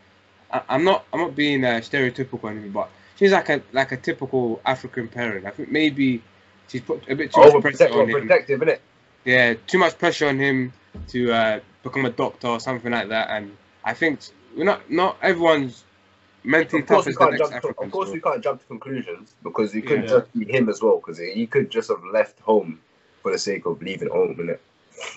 [0.68, 3.96] I'm not, I'm not being uh, stereotypical or anything, but she's like a, like a
[3.96, 5.46] typical African parent.
[5.46, 6.22] I think maybe
[6.68, 8.28] she's put a bit too much pressure on him.
[8.28, 8.78] overprotective, innit?
[9.24, 10.72] Yeah, too much pressure on him
[11.08, 13.30] to uh, become a doctor or something like that.
[13.30, 14.20] And I think
[14.56, 15.84] we're not not everyone's
[16.44, 17.50] mentally Of course, tough we as the can't next jump.
[17.52, 17.84] To, African.
[17.86, 20.08] of course, so- we can't jump to conclusions because you could Yeah.
[20.10, 20.96] just be him as well.
[20.96, 22.80] Because he could just have left home
[23.22, 24.58] for the sake of leaving home, innit?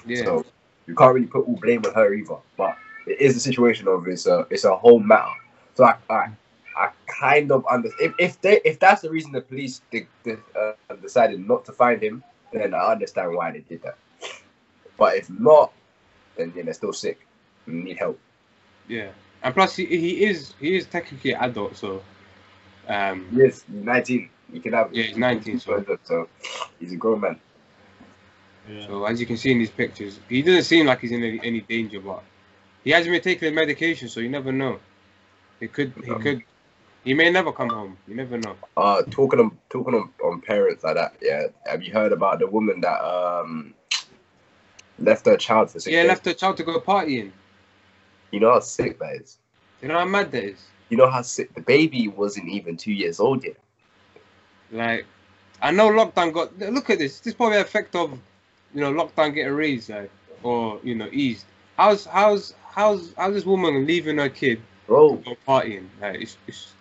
[0.05, 0.45] yeah, So
[0.87, 2.37] you can't really put all blame on her either.
[2.55, 5.31] But it is a situation of it's a it's a whole matter.
[5.75, 6.29] So I I,
[6.77, 10.37] I kind of understand if, if they if that's the reason the police de- de-
[10.59, 13.97] uh, decided not to find him, then I understand why they did that.
[14.97, 15.73] But if not,
[16.37, 17.19] then yeah, they're still sick
[17.65, 18.19] and need help.
[18.87, 19.09] yeah.
[19.43, 22.01] And plus, he, he is he is technically an adult, so
[22.87, 24.29] um, Yes, he's 19.
[24.53, 26.29] You can have Yeah, he's 19, so- so
[26.79, 27.39] he's a grown man.
[28.69, 28.85] Yeah.
[28.87, 31.39] so as you can see in these pictures, he doesn't seem like he's in any,
[31.43, 32.23] any danger, but
[32.83, 34.79] he hasn't been taking the medication, so you never know.
[35.59, 36.43] He could he Um, could
[37.03, 37.97] he may never come home.
[38.07, 38.55] You never know.
[38.75, 41.15] Uh, talking on talking on, on parents like that.
[41.21, 43.73] Yeah, have you heard about the woman that um
[44.99, 46.07] left her child for six Yeah, days?
[46.09, 47.31] left her child to go partying.
[48.31, 49.37] You know how sick that is.
[49.81, 50.65] You know how mad that is.
[50.89, 53.57] You know how sick the baby wasn't even two years old yet.
[54.71, 55.05] Like,
[55.61, 56.57] I know lockdown got.
[56.59, 57.19] Look at this.
[57.19, 58.11] This is probably the effect of,
[58.73, 59.89] you know, lockdown getting raised.
[59.89, 60.09] Like,
[60.43, 61.45] or you know eased.
[61.77, 65.87] How's how's how's how's this woman leaving her kid Bro, to go partying?
[66.01, 66.73] Like it's, it's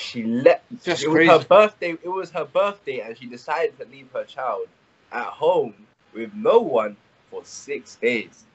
[0.00, 1.30] she let Just it was crazy.
[1.30, 1.92] her birthday.
[2.02, 4.68] It was her birthday, and she decided to leave her child
[5.12, 6.96] at home with no one
[7.30, 8.46] for six days.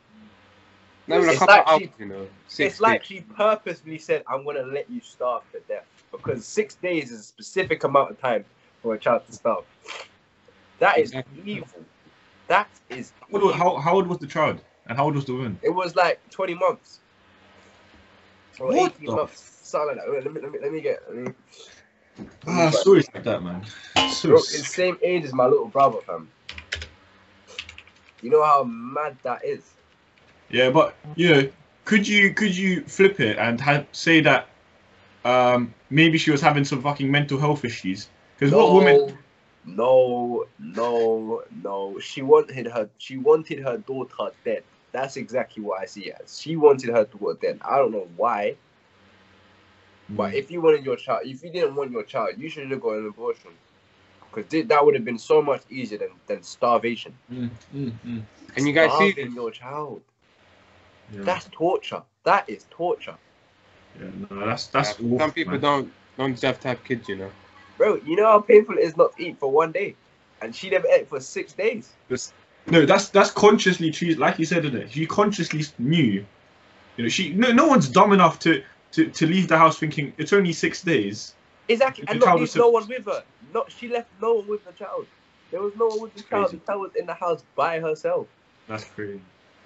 [1.08, 2.28] not even a It's like hours, she- you know.
[2.48, 6.76] Six it's like she purposely said, "I'm gonna let you starve to death," because six
[6.76, 8.46] days is a specific amount of time
[8.82, 9.66] for a child to starve.
[10.80, 11.42] That is Exactly.
[11.46, 11.86] evil.
[12.48, 13.54] That is How old, evil.
[13.56, 14.62] how, how old was the child?
[14.88, 15.58] And how old was the woman?
[15.64, 17.00] It was like 20 months.
[18.60, 19.55] Or What 18 the months.
[19.66, 20.12] Something like that.
[20.12, 21.00] Wait, Let me, let me, let me get.
[21.08, 21.32] Let me,
[22.48, 23.66] Ah, stories like that, man.
[24.12, 26.30] So Bro, it's the same age as my little brother, fam.
[28.22, 29.64] You know how mad that is?
[30.50, 31.50] Yeah, but you know,
[31.84, 33.60] could you could you flip it and
[33.92, 34.50] say that
[35.24, 38.08] um, maybe she was having some fucking mental health issues?
[38.38, 39.18] Because what woman?
[39.66, 41.98] No, no, no.
[42.00, 42.88] She wanted her.
[43.00, 44.64] She wanted her daughter dead.
[44.92, 46.40] That's exactly what I see as.
[46.40, 47.60] She wanted her daughter dead.
[47.64, 48.58] I don't know why,
[50.10, 52.82] but if you wanted your child, if you didn't want your child, you should have
[52.82, 53.52] got an abortion.
[54.34, 57.18] Because that would have been so much easier than, than starvation.
[57.32, 58.22] Mm, mm, mm.
[58.54, 59.36] Can you guys see Starving this?
[59.36, 60.02] your child?
[61.14, 62.04] Yeah, That's torture.
[62.24, 63.18] That is torture,
[64.00, 65.62] yeah, no, that's that's Yeah, awful, some people man.
[65.62, 67.32] don't don't deserve to have kids, you know.
[67.78, 67.96] bro.
[68.06, 69.96] You know how painful it is not to eat for one day,
[70.42, 71.94] and she never ate for six days.
[72.68, 74.18] No, that's that's consciously choose.
[74.18, 76.26] Like you said, in it, she consciously knew.
[76.98, 78.64] You know, she no no one's dumb enough to
[78.96, 81.34] to to leave the house thinking it's only six days.
[81.68, 83.24] Exactly, and the not child leave was no one with her.
[83.54, 85.08] Not she left no one with the child.
[85.52, 86.48] There was no one with the child.
[86.48, 86.58] crazy.
[86.58, 88.28] The child was in the house by herself.
[88.68, 89.20] That's crazy.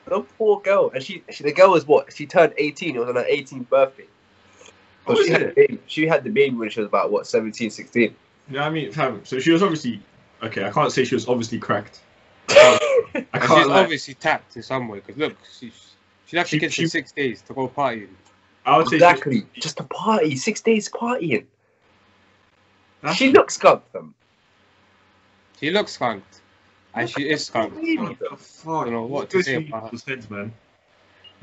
[0.05, 2.13] The poor girl, and she, she the girl was what?
[2.13, 2.95] She turned eighteen.
[2.95, 4.05] It was on her 18th birthday.
[5.07, 5.79] So Oh, she had the baby.
[5.87, 8.15] She had the baby when she was about what 17, 16.
[8.51, 10.01] Yeah, I mean, fam, so she was obviously
[10.43, 10.65] okay.
[10.65, 12.01] I can't say she was obviously cracked.
[12.49, 12.77] I
[13.33, 13.33] can't.
[13.43, 13.81] she's lie.
[13.83, 16.89] obviously tapped in some way because look, she's she left She- the kids she- for
[16.89, 18.09] six days to go partying.
[18.69, 21.45] I would say exactly, just a party, six days partying.
[23.01, 24.13] That's- She looks skunked them.
[25.59, 26.41] She looks skunked,
[26.93, 27.75] and she is skunked.
[27.75, 27.97] Baby.
[27.97, 28.81] So What the fuck?
[28.81, 29.81] I don't know what What to say about her.
[29.87, 30.53] people's heads, man?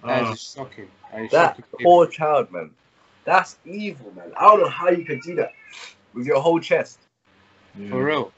[0.05, 0.89] That Ah, is shocking.
[1.13, 1.65] That is That shocking.
[1.83, 2.71] poor child, man.
[3.25, 4.33] That's evil, man.
[4.37, 5.53] I don't know how you could do that
[6.15, 6.99] with your whole chest.
[7.79, 7.91] yeah.
[7.91, 8.33] For real.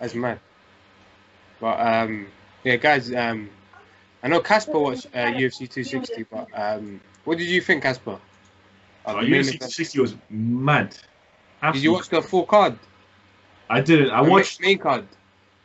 [0.00, 0.40] That's mad.
[1.60, 2.28] But um,
[2.64, 3.12] yeah, guys.
[3.12, 3.50] Um,
[4.22, 8.12] I know Casper watched uh, UFC 260, but um, what did you think, Casper?
[8.12, 10.96] Of Oh, the UFC 60 was mad.
[11.72, 12.78] Did you watch the full card?
[13.70, 14.10] I didn't.
[14.10, 14.60] I The watched.
[14.60, 15.06] main card.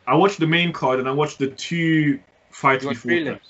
[0.06, 3.10] I watched the main card and I watched the two fights You before.
[3.12, 3.40] prelims.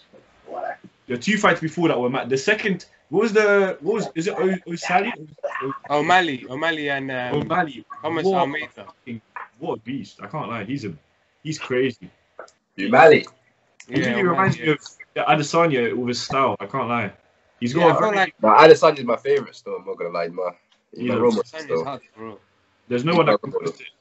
[0.53, 0.79] That.
[1.09, 2.29] The two fights before that were mad.
[2.31, 2.87] The second.
[3.11, 3.77] What was the?
[3.81, 4.09] What was?
[4.15, 5.11] Is it o- Osali?
[5.91, 7.85] O'Malley, O'Malley, and um, O'Malley.
[8.03, 8.69] Thomas What Almeida.
[8.75, 9.21] fucking-
[9.59, 10.21] What a beast!
[10.23, 10.65] I can't lie.
[10.65, 10.93] He's a.
[11.43, 12.09] He's crazy.
[12.79, 13.27] Umali.
[13.89, 14.65] He Yeah, really O'Malley, reminds yeah.
[14.67, 16.57] me of Adesanya with his style.
[16.61, 17.13] I can't lie.
[17.61, 17.87] He's Yeah, got.
[17.87, 19.77] I a feel very- like But Adesanya is my favorite still.
[19.77, 20.51] I'm not gonna lie, my,
[20.93, 21.85] Yeah, my Roma Adesanya's still.
[21.85, 22.39] hard, bro.
[22.89, 23.41] there's no one that.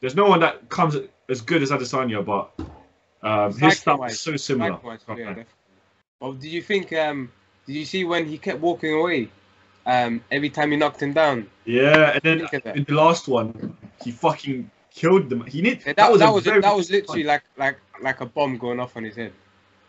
[0.02, 0.96] There's no one that comes
[1.30, 2.52] as good as Adesanya, but
[3.22, 4.72] um, his style is so similar.
[4.72, 5.44] Likewise, Can't yeah,
[6.20, 6.92] Well, did you think?
[6.94, 7.32] Um,
[7.66, 9.30] did you see when he kept walking away?
[9.86, 11.50] Um, every time he knocked him down.
[11.66, 12.78] Yeah, and then Think of that.
[12.78, 15.46] in the last one, he fucking killed them.
[15.46, 17.28] He need Yeah, that, that was that was, very that was literally fight.
[17.28, 19.34] like like like a bomb going off on his head.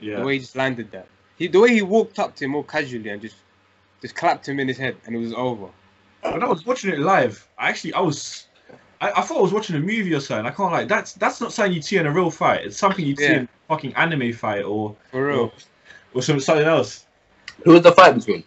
[0.01, 0.17] yeah.
[0.19, 1.07] The way he just landed that.
[1.37, 3.37] He the way he walked up to him all casually and just
[4.03, 5.69] just clapped him in his head and it was over.
[6.23, 8.47] When I was watching it live, I actually I was
[9.01, 10.47] I, I thought I was watching a movie or something.
[10.47, 12.65] I can't like that's that's not something you'd see in a real fight.
[12.65, 15.39] It's something you'd see in a fucking anime fight or For real.
[15.41, 15.53] or,
[16.15, 17.07] or some something else.
[17.65, 18.45] Who was the fight between?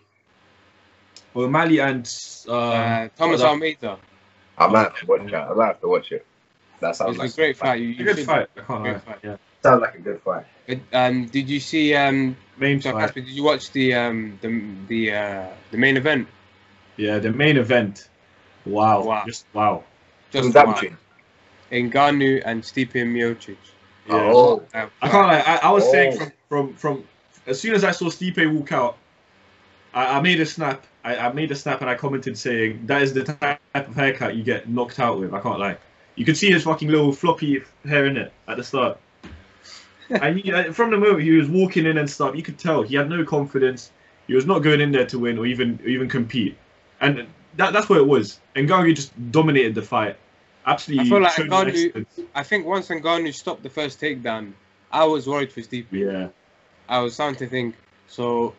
[1.35, 2.11] O'Malley and
[2.47, 3.97] uh, Uh, Thomas Almeida.
[4.57, 5.33] I might have to watch it.
[5.35, 6.25] I might have to watch it.
[6.79, 7.79] That sounds was like a great fight.
[7.81, 8.47] You, a you good should- fight.
[8.57, 8.99] I can't Great lie.
[8.99, 9.19] fight.
[9.23, 9.37] Yeah.
[9.61, 10.45] Sounds like a good fight.
[10.67, 12.35] But, um, did you see um?
[12.57, 12.91] Main So.
[12.91, 14.49] Casper, did you watch the um the
[14.87, 16.27] the uh the main event?
[16.97, 18.09] Yeah, the main event.
[18.65, 19.03] Wow.
[19.03, 19.23] Wow.
[19.25, 19.83] Just wow.
[20.31, 20.73] Just that wow.
[20.73, 20.97] between?
[21.71, 23.57] Ngannou and Stipe Miocic.
[24.07, 24.31] Yeah.
[24.33, 25.39] Oh, Uh, I can't lie.
[25.39, 25.91] I, I was Oh.
[25.91, 27.03] saying from, from from
[27.45, 28.97] as soon as I saw Stipe walk out,
[29.93, 30.85] I, I made a snap.
[31.03, 34.35] I, I made a snap and I commented saying that is the type of haircut
[34.35, 35.33] you get knocked out with.
[35.33, 35.77] I can't lie.
[36.15, 38.97] You could see his fucking little floppy hair in it at the start.
[40.09, 42.83] I mean, uh, from the moment he was walking in and stuff, you could tell
[42.83, 43.91] he had no confidence.
[44.27, 46.57] He was not going in there to win or even or even compete,
[47.01, 48.39] and that, that's what it was.
[48.55, 50.17] And Ngannou just dominated the fight.
[50.65, 51.05] Absolutely.
[51.05, 54.51] I feel like Ngannou- I think once Ngannou stopped the first takedown,
[54.91, 55.85] I was worried for Stipe.
[55.91, 56.27] Yeah.
[56.89, 57.75] I was starting to think.
[58.07, 58.53] So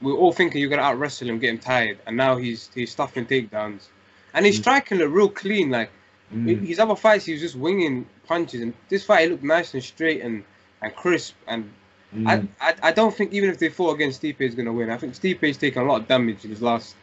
[0.00, 2.70] we are all thinking you're gonna out wrestle him, get him tired, and now he's
[2.74, 3.88] he's stuffing takedowns,
[4.32, 4.62] and he's Mm.
[4.62, 5.70] striking it real clean.
[5.70, 5.90] Like
[6.34, 6.66] Mm.
[6.66, 9.82] his other fights, he was just winging punches, and this fight he looked nice and
[9.84, 10.44] straight and
[10.84, 11.72] and crisp, and
[12.14, 12.48] Mm.
[12.60, 14.88] I, I I don't think even if they fought against Stipe is gonna win.
[14.88, 16.94] I think Stipe's taken a lot of damage in his last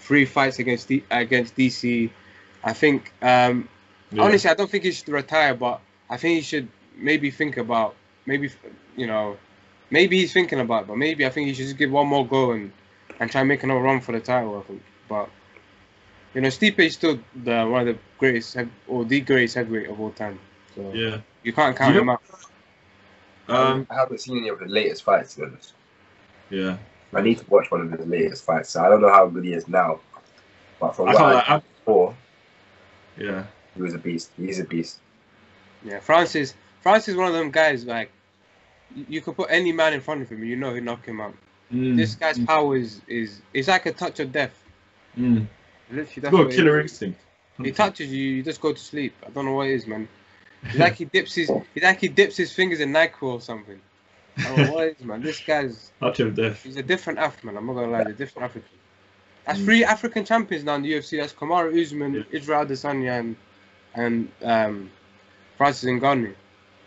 [0.00, 2.10] three fights against D, against DC.
[2.64, 3.68] I think um,
[4.10, 4.24] Yeah.
[4.24, 7.94] honestly I don't think he should retire, but I think he should maybe think about
[8.26, 8.50] maybe
[8.96, 9.36] you know
[9.90, 12.26] maybe he's thinking about, it, but maybe I think he should just give one more
[12.26, 12.72] go and
[13.20, 14.58] and try and make another run for the title.
[14.58, 15.28] I think, but
[16.34, 18.56] you know Stipe is still the one of the greatest
[18.88, 20.40] or the greatest heavyweight of all time.
[20.74, 21.18] So Yeah.
[21.44, 22.22] you can't count You him know- out.
[23.48, 23.86] Um.
[23.90, 25.34] I haven't seen any of his latest fights.
[25.34, 25.72] To be honest.
[26.50, 26.76] Yeah.
[27.14, 28.70] I need to watch one of his latest fights.
[28.70, 30.00] So I don't know how good he is now,
[30.80, 31.22] but from I what.
[31.22, 32.14] I Like, I, saw,
[33.16, 33.44] yeah.
[33.74, 34.30] he was a beast.
[34.36, 34.98] He's a beast.
[35.84, 36.54] Yeah, Francis.
[36.82, 38.10] Francis is one of them guys like
[38.94, 41.04] you, you could put any man in front of him, and you know he'd knock
[41.06, 41.34] him out.
[41.72, 41.96] Mm.
[41.96, 44.62] This guy's power is is is like a touch of death.
[45.16, 45.46] Mm.
[45.90, 47.20] Literally, He's that's what a killer instinct.
[47.62, 49.14] He touches you, you just go to sleep.
[49.26, 50.08] I don't know what it is, man.
[50.64, 53.80] It's like he dips his, it's like he dips his fingers in Nyquil or something.
[54.38, 55.22] I don't know what man.
[55.22, 56.62] This guy's, Touch of death.
[56.62, 57.56] he's a different Af, man.
[57.56, 58.70] I'm not gonna lie, he's a different African.
[59.46, 61.20] That's three African champions now in the UFC.
[61.20, 62.22] That's Kamaru Usman, Yeah.
[62.32, 63.36] Israel Adesanya, and
[63.94, 64.90] and um,
[65.56, 66.34] Francis Ngannou.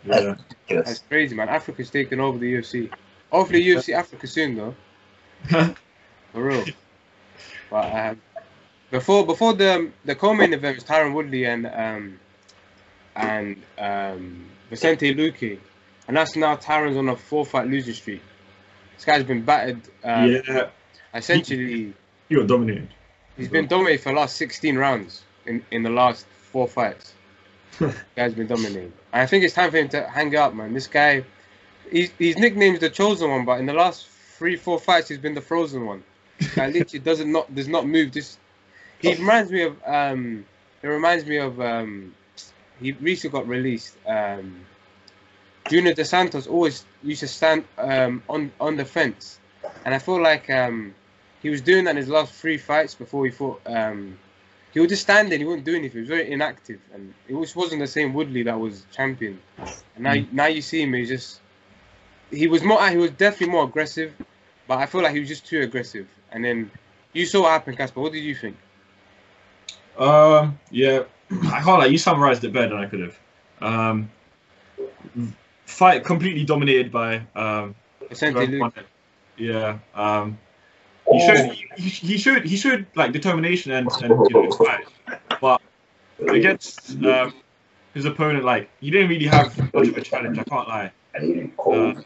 [0.06, 0.36] Yeah.
[0.70, 0.86] Yes.
[0.86, 1.50] That's crazy, man.
[1.50, 2.92] Africa's taking over the UFC.
[3.32, 4.76] Hopefully, UFC Africa soon, though.
[6.34, 6.66] For real.
[7.70, 8.22] But um,
[8.92, 12.20] before before the the co-main event was Tyron Woodley and um
[13.16, 15.60] and um Vicente Luque,
[16.08, 18.22] and that's now Tyron's on a four fight losing streak.
[18.96, 19.82] This guy's been battered.
[20.04, 20.70] Um, yeah.
[21.14, 21.94] Essentially,
[22.28, 22.90] He got dominated.
[23.38, 27.14] he's been dominated for the last 16 rounds in in the last four fights.
[28.16, 28.94] guy's been dominating.
[29.14, 30.74] I think it's time for him to hang up, man.
[30.74, 31.24] This guy,
[31.90, 35.34] he's, his nickname's the chosen one, but in the last three, four fights, he's been
[35.34, 36.04] the frozen one.
[36.56, 38.12] Guy literally doesn't not does not move.
[38.12, 38.38] This
[39.00, 40.46] he reminds me of um,
[40.84, 42.14] it reminds me of um,
[42.82, 43.96] he recently got released.
[44.08, 44.66] Um,
[45.70, 49.40] Junior Dos Santos always used to stand um, on on the fence,
[49.86, 50.96] and I feel like um,
[51.42, 53.62] he was doing that in his last three fights before he fought.
[53.66, 54.18] Um,
[54.72, 55.92] he would just stand there, he wouldn't do anything.
[55.94, 59.42] He was very inactive, and it was, wasn't the same Woodley that was champion.
[59.96, 61.42] And now, now you see him, he's just
[62.32, 64.14] he was more, he was definitely more aggressive,
[64.68, 66.08] but I feel like he was just too aggressive.
[66.32, 66.72] And then
[67.14, 68.02] you saw what happened, Casper.
[68.02, 68.58] What did you think?
[69.98, 71.04] Um, yeah,
[71.46, 73.20] I can't like you summarized it better than I could have.
[73.62, 74.10] Um,
[75.66, 77.76] fight completely dominated by um,
[78.10, 78.60] Vicente
[79.38, 79.80] yeah.
[79.94, 80.38] Um,
[81.12, 84.86] he showed he, he showed he showed like determination and and you know fight,
[85.42, 85.62] but
[86.28, 87.34] against um,
[87.94, 90.38] his opponent like he didn't really have much of a challenge.
[90.38, 90.92] I can't lie.
[91.16, 92.02] Uh,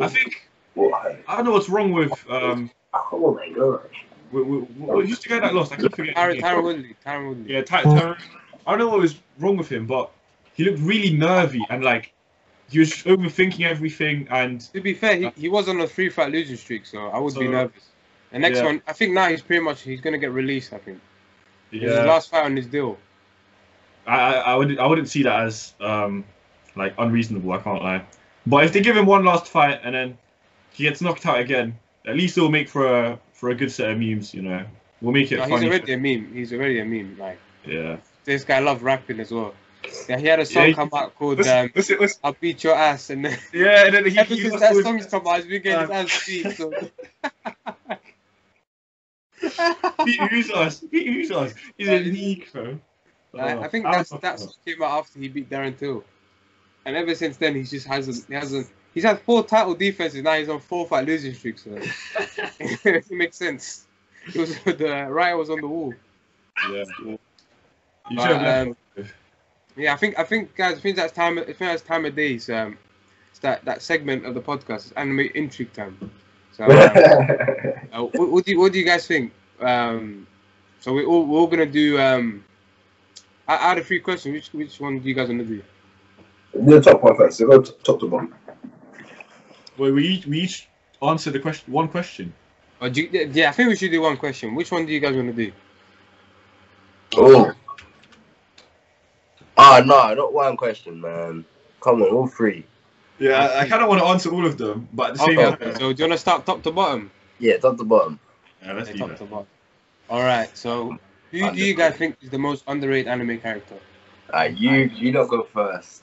[0.00, 2.70] I think I don't know what's wrong with um.
[4.30, 5.72] With- with- with- Who's the guy that lost?
[5.72, 6.14] I keep forgetting.
[6.14, 6.40] Tyron.
[6.40, 6.96] Tyron Woodley.
[7.04, 7.54] Tyron Woodley.
[7.54, 8.18] Yeah, Ty- Tyron.
[8.66, 10.10] I don't know what was wrong with him, but
[10.54, 12.12] he looked really nervy and like
[12.68, 14.28] he was overthinking everything.
[14.30, 17.18] And To be fair, he, he was on a three fight losing streak, so I
[17.18, 17.82] would be nervous.
[18.32, 18.64] The next yeah.
[18.64, 20.72] one, I think now he's pretty much he's gonna get released.
[20.72, 21.00] I think
[21.70, 22.98] his yeah, last fight on his deal.
[24.06, 26.24] I, I I would I wouldn't see that as um
[26.76, 27.52] like unreasonable.
[27.52, 28.04] I can't lie.
[28.46, 30.18] But if they give him one last fight and then
[30.72, 33.90] he gets knocked out again, at least it'll make for a for a good set
[33.90, 34.34] of memes.
[34.34, 34.64] You know,
[35.00, 35.66] we'll make it No, he's funny.
[35.68, 36.32] already a meme.
[36.34, 37.16] He's already a meme.
[37.18, 37.96] Like yeah.
[38.24, 39.54] this guy loves rapping as well.
[40.08, 42.20] Yeah, he had a song Yeah, he- come out called Listen, um, listen, listen.
[42.24, 44.84] "I'll Beat Your Ass," and then Yeah, and then he, ever he since that always-
[44.84, 46.56] song's come out, he's been getting his Um, ass beat.
[46.56, 46.72] So.
[50.04, 50.80] Pete who's us?
[50.90, 51.54] Pete who's us?
[51.76, 52.78] He's a league, bro.
[53.38, 56.02] I, Oh, I think that's that's what came out after he beat Darren Till,
[56.84, 58.66] and ever since then he just hasn't he hasn't
[58.98, 61.62] he's had four title defenses now he's on four fight losing streaks.
[61.62, 61.70] So
[62.58, 63.86] it makes sense.
[64.26, 65.94] It was the riot was on the wall.
[66.68, 66.84] Yeah.
[67.04, 67.20] But,
[68.10, 68.76] should um,
[69.76, 71.38] Yeah, I think I think guys, I think that's time.
[71.38, 72.50] I think that's time of days.
[72.50, 72.76] Um,
[73.30, 74.86] it's that that segment of the podcast.
[74.86, 76.10] It's anime intrigue time.
[76.52, 79.32] So, um, uh, what, what do you what do you guys think?
[79.60, 80.26] Um,
[80.80, 82.44] so we all we're all gonna do um,
[83.46, 84.32] out out of three questions.
[84.34, 85.62] Which which one do you guys wanna do?
[86.54, 87.38] the top one first.
[87.38, 88.34] So go top to bottom.
[89.78, 90.68] Wait, we each, we each
[91.02, 92.32] answer the question one question.
[92.80, 94.54] Or do you, yeah, I think we should do one question.
[94.54, 95.52] Which one do you guys wanna do?
[97.16, 97.52] Oh.
[99.56, 101.44] Ah, no, not one question, man.
[101.80, 102.64] Come on, all three.
[103.18, 105.38] Yeah, I, I kind of want to answer all of them, but at the same
[105.38, 107.10] Okay, time, so do you wanna start top to bottom?
[107.38, 108.18] Yeah, top to bottom.
[108.62, 109.18] yeah, let's Okay, do top that.
[109.18, 109.46] to bottom.
[110.10, 110.56] All right.
[110.56, 110.96] So
[111.30, 113.76] who do you guys think is the most underrated anime character?
[114.32, 116.02] Ah, you you don't go first.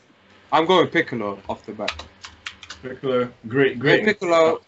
[0.51, 2.05] I'm going Piccolo off the bat.
[2.89, 4.05] Piccolo, great, Great great.
[4.05, 4.61] Piccolo.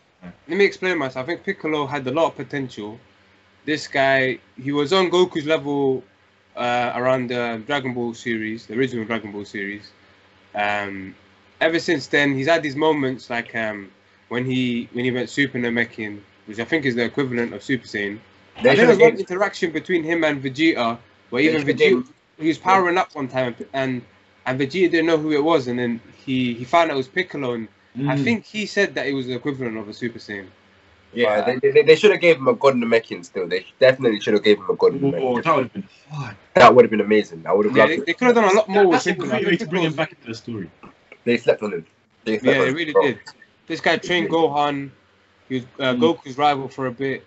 [0.47, 1.23] Let me explain myself.
[1.23, 2.99] I think Piccolo had a lot of potential.
[3.65, 6.03] This guy, he was on Goku's level
[6.55, 9.91] uh, around the Dragon Ball series, the original Dragon Ball series.
[10.55, 11.15] Um,
[11.61, 13.91] ever since then, he's had these moments like um,
[14.29, 17.85] when he when he went Super Namekian, which I think is the equivalent of Super
[17.85, 18.19] Saiyan.
[18.63, 20.97] They I should there was one interaction between him and Vegeta,
[21.29, 24.01] where even Vegeta gave- he was powering up one time, and
[24.45, 27.07] and Vegeta didn't know who it was, and then he he found out it was
[27.07, 27.67] Piccolo, and
[27.99, 28.23] I Mm.
[28.23, 30.47] think he said that it was the equivalent of a Super Saiyan.
[31.13, 33.47] Yeah, But- they, they, they should have gave him a God Namekian still.
[33.47, 36.35] They definitely should have gave him a God Oh, that would have been hard.
[36.53, 37.45] That would have been amazing.
[37.47, 38.05] I would have Yeah, loved they, it.
[38.05, 39.29] they could have done a lot more with That's a Piccolo.
[39.29, 40.69] Great way to bring him back into the story.
[41.23, 41.85] They slept on him.
[42.25, 43.01] They slept Yeah, on they really bro.
[43.03, 43.19] did.
[43.67, 44.91] This guy trained Gohan.
[45.49, 45.99] He was uh, Mm.
[45.99, 47.25] Goku's rival for a bit.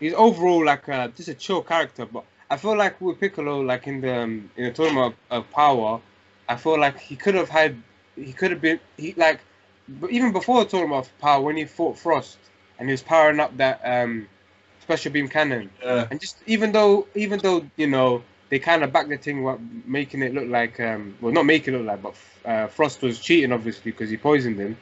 [0.00, 3.86] He's overall like uh, just a chill character, but I feel like with Piccolo, like
[3.86, 6.00] in the um, in the tournament of, of power,
[6.48, 7.76] I feel like he could have had,
[8.14, 9.40] he could have been, he like,
[9.88, 12.38] but even before the tournament of power, when he fought Frost
[12.78, 14.28] and he was powering up that um,
[14.80, 15.70] special beam cannon,
[16.10, 19.58] and just even though even though you know they kind of backed the thing, what
[19.86, 22.14] making it look like um, well not make it look like, but
[22.44, 24.76] uh, Frost was cheating obviously because he poisoned him.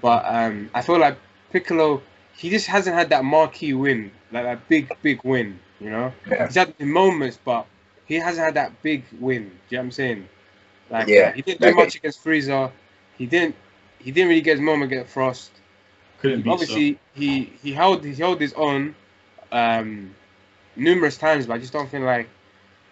[0.00, 1.16] But um, I feel like
[1.50, 2.02] Piccolo,
[2.36, 5.58] he just hasn't had that marquee win, like that big big win.
[5.80, 6.46] You know, Yeah.
[6.46, 7.66] he's had the moments, but
[8.06, 9.44] he hasn't had that big win.
[9.44, 10.28] Do you know what I'm saying?
[10.90, 11.28] Like Yeah.
[11.28, 12.70] uh, he didn't do much against Frieza.
[13.18, 13.56] He didn't.
[13.98, 15.50] He didn't really get his moment against Frost
[16.20, 18.94] Couldn't be obviously he he held he held his own
[19.52, 20.14] um
[20.76, 22.28] numerous times but i just don't feel like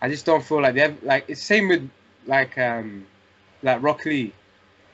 [0.02, 1.88] i just don't feel like they have like it's same with
[2.26, 3.06] like um
[3.62, 4.32] like rock lee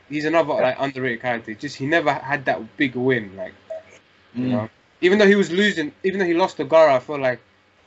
[0.09, 3.55] he's another like underrated character just he never had that big win like
[4.39, 4.51] you Mm.
[4.51, 4.69] know
[5.01, 7.41] even though he was losing even though he lost to Gaara i feel like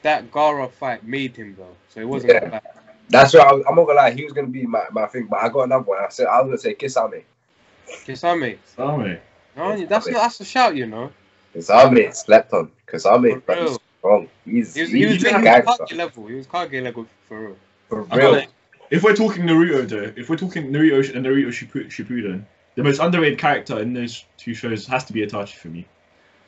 [0.03, 2.51] that Gaara fight made him though so it wasn't Yeah.
[2.51, 2.63] like
[3.09, 4.11] That's what I, was- I'm not gonna lie.
[4.11, 5.99] He was gonna be my, my thing, but I got another one.
[6.03, 7.23] I said I was gonna say Kisame.
[8.05, 8.57] Kisame.
[8.75, 9.19] Sorry.
[9.55, 11.11] No, that's not that's a shout, you know.
[11.55, 12.71] Kisame slept on.
[12.87, 13.81] Kisame, For but he's real.
[13.99, 14.29] strong.
[14.45, 15.85] He's He was, he's he was, a he was gangster.
[15.85, 16.27] Kage level.
[16.27, 17.57] He was Kage level for real.
[17.89, 18.41] For real.
[18.89, 22.43] If we're talking Naruto, though, if we're talking Naruto and Naruto Shippu- Shippuden,
[22.75, 25.85] the most underrated character in those two shows has to be Itachi for me.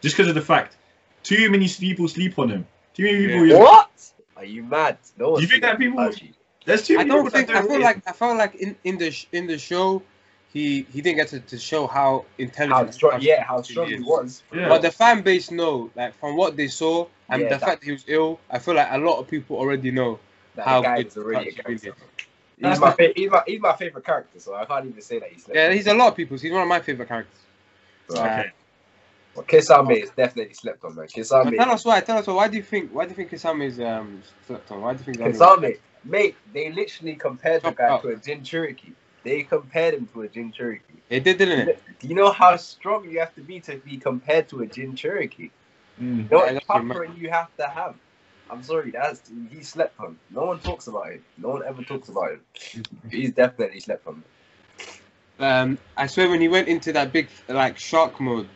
[0.01, 0.75] Just because of the fact,
[1.23, 2.67] too many people sleep on him.
[2.93, 3.45] Too many people.
[3.47, 3.57] Yeah.
[3.59, 3.89] What?
[4.37, 4.97] Are you mad?
[5.17, 6.33] No Do you think that people- Itachi.
[6.65, 7.49] There's too many I don't people think.
[7.55, 8.01] I feel like.
[8.07, 10.01] I felt like in, in the in the show,
[10.55, 12.87] he he didn't get to, to show how intelligent.
[12.87, 13.11] How strong?
[13.19, 14.01] Itachi Yeah, how strong he is.
[14.05, 14.43] was.
[14.53, 14.69] Yeah.
[14.69, 17.81] But the fan base know, like from what they saw and Yeah, the that- fact
[17.81, 20.17] that he was ill, I feel like a lot of people already know.
[20.55, 21.89] That How guy good is already a Itachi really gangster.
[21.89, 21.95] is.
[22.57, 25.29] He's my, fa- he's my he's my favorite character, so I can't even say that
[25.29, 26.41] he's slept Yeah, he's a lot of people's.
[26.41, 27.37] He's one of my favorite characters.
[28.07, 28.49] So, Okay.
[29.35, 31.07] well, Kisame is definitely slept on, man.
[31.13, 31.57] But Kisame.
[31.57, 31.99] tell us why.
[31.99, 32.33] Tell us why.
[32.33, 32.93] Why do you think?
[32.93, 34.79] Why do you think Kisame is um slept on?
[34.79, 35.17] Why do you think?
[35.17, 38.01] that- Kisame, mate, they literally compared the guy up.
[38.03, 38.93] to a Jinchuriki.
[39.25, 41.01] They compared him to a Jinchuriki.
[41.09, 41.71] It did, didn't it?
[41.99, 45.51] Do you know how strong you have to be to be compared to a Jinchuriki?
[46.01, 46.29] Mm.
[46.29, 47.95] You know Yeah, what that's puckering you have to have.
[48.49, 50.19] I'm sorry, that's he slept on.
[50.31, 51.23] No one talks about it.
[51.37, 52.41] No one ever talks about it.
[53.11, 54.23] He's definitely slept on.
[55.39, 58.47] um, I swear when he went into that big like shark mode,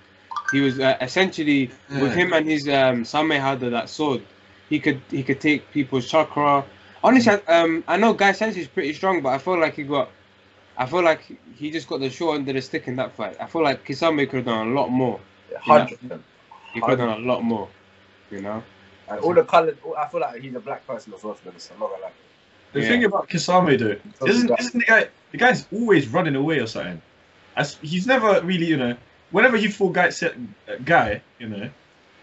[0.51, 4.21] he was uh, essentially with him and his um Samehada that sword,
[4.69, 6.65] he could he could take people's chakra.
[7.03, 9.83] Honestly, I- um, I know Guy Sensei is pretty strong, but I feel like he
[9.83, 10.09] got,
[10.79, 11.21] I feel like
[11.55, 13.35] he just got the short end of the stick in that fight.
[13.39, 15.19] I feel like Kisame could have done a lot more.
[15.59, 16.23] Hundred percent.
[16.73, 17.67] He could have done a lot more,
[18.31, 18.63] you know.
[19.09, 19.75] And all the colours.
[19.97, 21.33] I feel like he's a black person as well.
[21.35, 22.11] To be I'm not gonna lie.
[22.71, 22.87] The Yeah.
[22.87, 26.67] thing about Kisame though, isn't that- isn't the guy the guy's always running away or
[26.67, 27.01] something?
[27.57, 28.95] As he's never really, you know,
[29.31, 30.35] whenever he fought guy set
[30.69, 31.69] uh, guy, you know,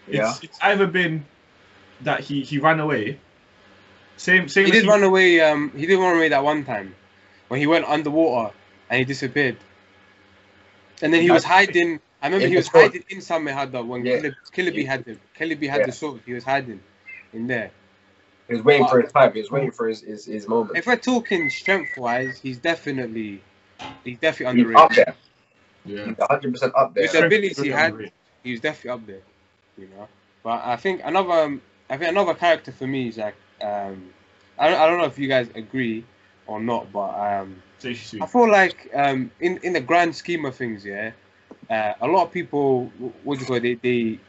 [0.07, 0.33] it's Yeah.
[0.41, 1.25] it's either been
[2.01, 3.19] that he he ran away.
[4.15, 4.65] Same same.
[4.65, 5.41] He as did run away.
[5.41, 6.95] Um, he did run away that one time
[7.47, 8.53] when he went underwater
[8.89, 9.57] and he disappeared.
[11.01, 11.99] And then he was hiding.
[12.21, 12.85] I remember he was sword.
[12.85, 14.17] hiding in Samehada when Yeah.
[14.17, 15.19] Killer, Killer Bee had him.
[15.35, 15.85] Killer Bee had Yeah.
[15.87, 16.21] the sword.
[16.25, 16.81] He was hiding
[17.33, 17.71] in there.
[18.47, 19.33] He was waiting for his time.
[19.33, 20.77] He was waiting for his his, his moment.
[20.77, 23.41] If we're talking strength wise, he's definitely
[24.03, 25.05] he's definitely He's up underrated.
[25.05, 25.15] there.
[25.85, 26.05] Yeah.
[26.05, 27.03] He's 100 percent up there.
[27.03, 28.13] With the abilities he had, underrated.
[28.43, 29.21] he was definitely up there.
[29.77, 30.07] You know.
[30.43, 34.11] But I think another um, I think another character for me is like um
[34.57, 36.03] I don't, I don't know if you guys agree
[36.47, 37.61] or not, but um
[38.21, 41.11] I feel like um, in in the grand scheme of things, yeah,
[41.69, 44.19] uh, a lot of people, wh- what do you call it, they they,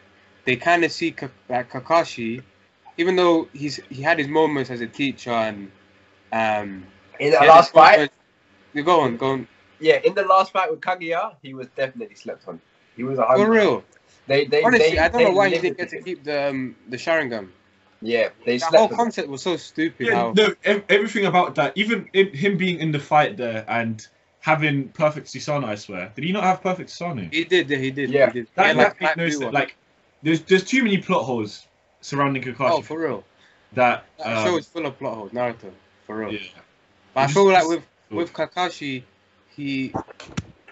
[0.44, 2.42] they kind of see Ka- like Kakashi,
[2.98, 5.70] even though he's he had his moments as a teacher and
[6.32, 6.84] um.
[7.20, 8.14] In the last fight, moments-
[8.74, 9.48] You go on, go on.
[9.80, 12.60] yeah, in the last fight with Kaguya, he was definitely slept on.
[12.96, 13.84] He was a For real,
[14.26, 16.50] They, they, honestly, they, I don't they know why he didn't get to keep the
[16.50, 17.48] um, the Sharingan.
[18.00, 20.06] Yeah, they That whole concept was so stupid.
[20.06, 20.54] Yeah, how no,
[20.88, 24.06] everything about that, even in, him being in the fight there and
[24.40, 26.12] having perfect Susanoo, I swear.
[26.14, 27.32] Did he not have perfect Susanoo?
[27.32, 28.26] he did, he did, Yeah.
[28.26, 28.48] he did.
[28.54, 29.52] That, Yeah, that like, makes like no sense.
[29.52, 29.76] Like,
[30.22, 31.66] there's there's too many plot holes
[32.00, 33.24] surrounding Kakashi oh, for real.
[33.72, 34.04] that.
[34.18, 35.32] That um, show is full of plot holes.
[35.32, 35.72] Naruto,
[36.06, 36.32] for real.
[36.32, 36.40] yeah.
[37.14, 39.02] But I Just- feel like just- with with Kakashi,
[39.56, 39.92] he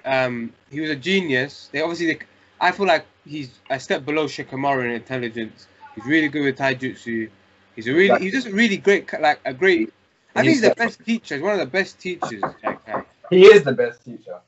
[0.04, 1.68] um he was a genius.
[1.72, 2.18] They obviously they,
[2.60, 5.66] I feel like he's a step below Shikamaru in intelligence.
[5.96, 7.28] He's really good with taijutsu.
[7.74, 9.92] He's a really he's just really great like a great.
[10.34, 11.34] I think he's the best teacher.
[11.36, 12.42] He's one of the best teachers.
[12.62, 14.38] Jack, Jack, He is the best teacher.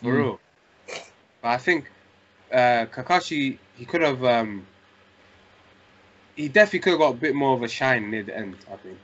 [0.00, 0.16] for Mm.
[0.16, 0.40] real.
[1.42, 1.90] But I think
[2.52, 4.66] uh, Kakashi he could have um,
[6.36, 8.56] he definitely could have got a bit more of a shine near the end.
[8.72, 8.98] I think.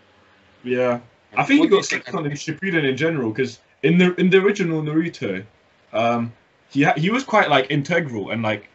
[0.62, 1.00] Yeah,
[1.36, 4.14] I think he What do got slept on in Shippuden in general because in the
[4.14, 5.44] in the original Naruto,
[5.92, 6.32] um,
[6.70, 8.68] he ha- he was quite like integral and like,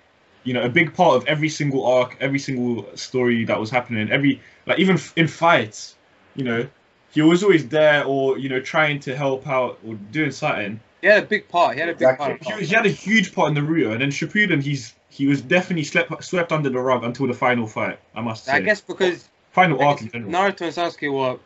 [0.46, 4.10] you know, a big part of every single arc, every single story that was happening,
[4.10, 5.96] every like even f- in fights,
[6.36, 6.66] you know,
[7.12, 10.80] he was always there or you know trying to help out or doing something.
[11.02, 11.74] He had a big part.
[11.76, 12.38] He had a big Exactly.
[12.38, 12.60] part.
[12.60, 15.42] He, he had a huge part in the Naruto, and then Shippuden, he's he was
[15.42, 18.00] definitely swept swept under the rug until the final fight.
[18.16, 20.32] I must say, I guess because final I arc guess in general.
[20.32, 21.40] Naruto and Sasuke were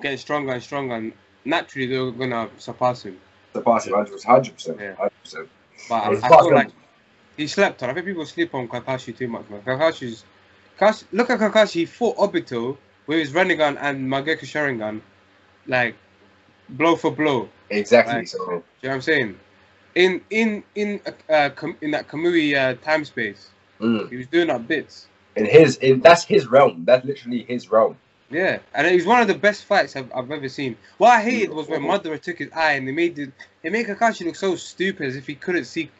[0.00, 1.12] getting stronger and stronger, and
[1.44, 3.20] naturally they were gonna surpass him.
[3.52, 4.78] Surpassing 100 percent.
[4.80, 4.94] Yeah.
[4.94, 5.48] 100%.
[5.88, 6.70] But I, I feel like
[7.36, 7.90] he slept on.
[7.90, 9.62] I think people sleep on Kakashi too much, man.
[9.62, 10.24] Kakashi's
[10.78, 11.72] Kakashi, look at Kakashi.
[11.72, 12.76] He fought Obito
[13.06, 15.00] with his Rinnegan and Mangekyou Sharingan,
[15.66, 15.94] like
[16.68, 17.48] blow for blow.
[17.70, 18.14] Exactly.
[18.14, 18.28] Right.
[18.28, 19.40] So Do you know what I'm saying?
[19.94, 24.08] In in in uh, com- in that Kamui uh, time space, mm.
[24.10, 25.08] he was doing up bits.
[25.36, 26.84] in his in that's his realm.
[26.84, 27.96] That's literally his realm.
[28.30, 30.76] Yeah, and it was one of the best fights I've, I've ever seen.
[30.98, 33.30] What I hated was when Madara took his eye and they made it,
[33.62, 35.90] it made Kakashi look so stupid as if he couldn't see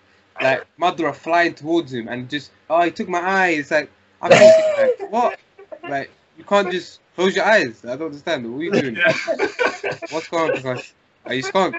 [0.41, 3.49] like Madara flying towards him and just oh he took my eye.
[3.51, 3.91] It's like
[4.23, 5.37] I'm thinking, like what?
[5.87, 7.85] Like you can't just close your eyes.
[7.85, 8.51] I don't understand.
[8.51, 8.97] What are you doing?
[8.97, 9.15] Yeah.
[10.11, 10.93] What's going on, Kakashi?
[11.27, 11.77] Are you skunk?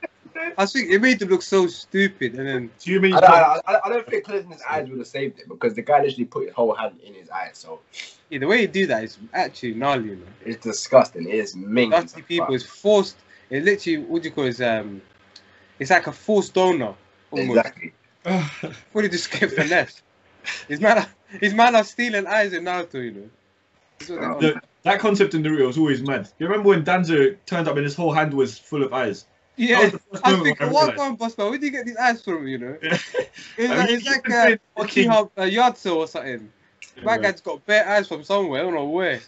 [0.58, 3.30] I think it made him look so stupid, and then Do you mean I don't,
[3.32, 6.01] I, I- I don't think closing his eyes would have saved it because the guy
[6.01, 7.49] literally put his whole hand in his eye.
[7.53, 7.80] So
[8.30, 10.24] yeah, the way you do that is actually gnarly, man.
[10.43, 11.30] it's disgusting.
[11.30, 11.91] It is mean.
[11.91, 13.18] Dusty people is forced.
[13.49, 14.49] It literally what do you call it?
[14.49, 15.01] Is, um,
[15.80, 16.95] it's like a forced donor
[17.32, 17.58] almost.
[17.60, 17.93] Exactly.
[18.91, 20.01] What did just get finesse?
[20.68, 21.07] His man, are-
[21.39, 23.30] his man are stealing eyes in Naruto, you know.
[23.99, 24.30] That's what they Oh.
[24.30, 24.41] want.
[24.41, 26.30] The- that concept in Naruto was always mad.
[26.39, 29.26] You remember when Danzo turned up and his whole hand was full of eyes?
[29.57, 31.18] Yeah, was the first I was moment thinking, I what realised.
[31.38, 31.49] going.
[31.49, 32.47] Where do you get these eyes from?
[32.47, 32.97] You know, Yeah.
[33.57, 34.45] it's I like, mean, it's you like can uh,
[34.86, 36.51] say Okiha uh, Yatsu or something.
[37.03, 38.61] That guy's got bare eyes from somewhere.
[38.61, 39.20] I don't know where.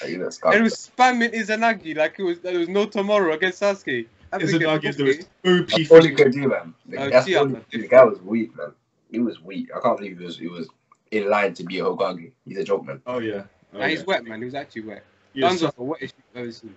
[0.00, 3.32] Like, you know, And he was spamming Izanagi like it was there was no tomorrow
[3.34, 4.06] against Sasuke.
[4.32, 5.18] I'm It's thinking, an argument that okay.
[5.42, 5.68] was OP.
[5.68, 6.74] That's all he could do, man.
[6.96, 7.82] Oh, Like, that's gee, all I'm he not could do.
[7.82, 8.72] The guy was weak, man.
[9.10, 9.68] He was weak.
[9.76, 10.68] I can't believe he was he was
[11.10, 12.32] in line to be a Hokage.
[12.46, 13.02] He's a joke, man.
[13.06, 13.42] Oh yeah.
[13.74, 14.04] Oh, Nah, he's yeah.
[14.06, 14.38] wet, man.
[14.38, 15.04] He was actually wet.
[15.34, 16.74] Yeah, Danzo's so- the wettest you've ever seen.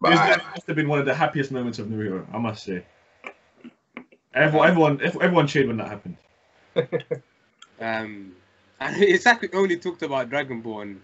[0.00, 2.26] But It was- I, that must have been one of the happiest moments of Naruto,
[2.34, 2.84] I must say.
[4.34, 6.16] Everyone, everyone, everyone cheered when that happened.
[7.80, 8.32] Um,
[8.80, 11.00] and Isaki only talked about Dragon Ball and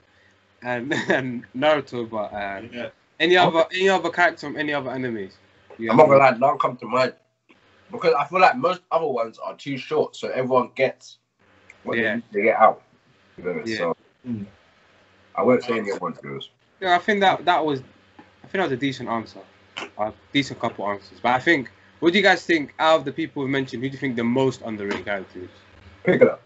[0.62, 2.88] and, and Naruto, but uh, Yeah.
[3.18, 5.32] any other any other character from any other animes.
[5.78, 5.90] Yeah.
[5.90, 7.14] I'm not gonna lie, none come to mind
[7.90, 11.18] because I feel like most other ones are too short, so everyone gets
[11.82, 12.02] what Yeah.
[12.02, 12.82] they need to get out.
[13.36, 13.76] You know, Yeah.
[13.76, 13.96] So
[14.26, 14.46] Mm.
[15.34, 16.50] I won't say any other ones goes.
[16.80, 19.40] Yeah, I think that that was I think that was a decent answer,
[19.98, 21.20] a decent couple answers.
[21.20, 23.82] But I think, what do you guys think out of the people we've mentioned?
[23.82, 25.50] Who do you think the most underrated character is?
[26.04, 26.42] Pick it up.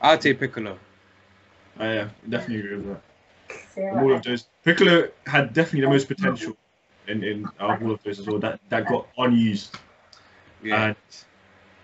[0.00, 0.78] I'd say Piccolo.
[1.78, 3.02] I uh, definitely agree with that.
[3.74, 6.56] From all of those, Piccolo had definitely the most potential
[7.10, 8.38] in, in out of all of those as well.
[8.40, 9.78] That that got unused.
[10.62, 10.94] Yeah,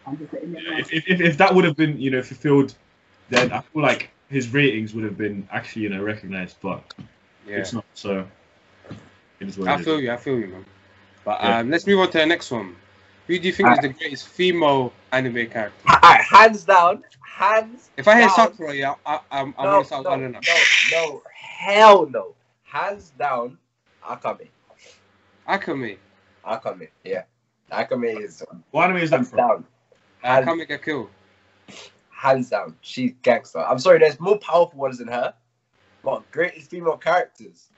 [0.06, 2.74] And if, if, if, if that would have been you know fulfilled,
[3.28, 6.82] then I feel like his ratings would have been actually you know recognized, but
[7.46, 7.56] yeah.
[7.58, 7.84] it's not.
[7.94, 8.26] So
[9.40, 9.86] it is what I it is.
[9.86, 10.12] feel you.
[10.12, 10.64] I feel you, man.
[11.24, 11.58] But Yeah.
[11.58, 12.76] um, let's move on to the next one.
[13.26, 15.88] Who do you think is the greatest female anime character?
[15.88, 17.90] Alright, hands down, hands.
[17.96, 18.36] If I hear down.
[18.36, 20.44] Sakura, yeah, I, I'm, I'm no, gonna start no, wilding no, up.
[20.92, 22.34] no, hell no.
[22.64, 23.58] Hands down,
[24.04, 24.48] Akame.
[25.48, 25.98] Akame,
[26.44, 27.22] Akame, yeah.
[27.70, 29.38] Akame is What anime is that hands from?
[29.38, 29.64] down.
[30.24, 31.08] Akame get killed.
[32.10, 32.76] hands down.
[32.80, 33.60] She's gangster.
[33.60, 35.34] I'm sorry, there's more powerful ones than her.
[36.02, 37.68] But greatest female characters.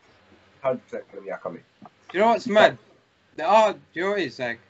[0.63, 1.61] 100% gonna be Akame.
[2.13, 2.79] You know what's mad?
[3.37, 3.75] There are.
[3.95, 4.61] You know what it is like?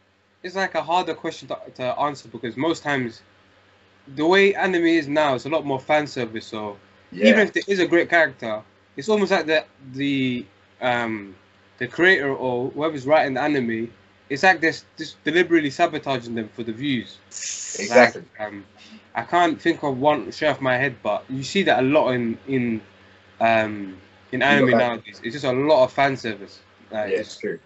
[0.43, 3.23] It's like a harder question to, to answer because most times,
[4.15, 6.47] the way anime is now, it's a lot more fan service.
[6.47, 6.77] So
[7.11, 7.27] Yeah.
[7.29, 8.63] even if there is a great character,
[8.97, 10.47] it's almost like the the
[10.81, 11.35] um
[11.79, 13.93] the creator or whoever's writing the anime.
[14.31, 17.19] It's like they're just deliberately sabotaging them for the views.
[17.75, 18.23] exactly.
[18.39, 18.67] Like, um,
[19.15, 22.11] I can't think of one straight off my head, but you see that a lot
[22.11, 22.83] in in
[23.41, 23.99] um
[24.33, 24.79] in anime Yeah.
[24.79, 25.21] nowadays.
[25.23, 26.61] It's just a lot of fan service.
[26.91, 27.59] Like, yeah, it's, it's true.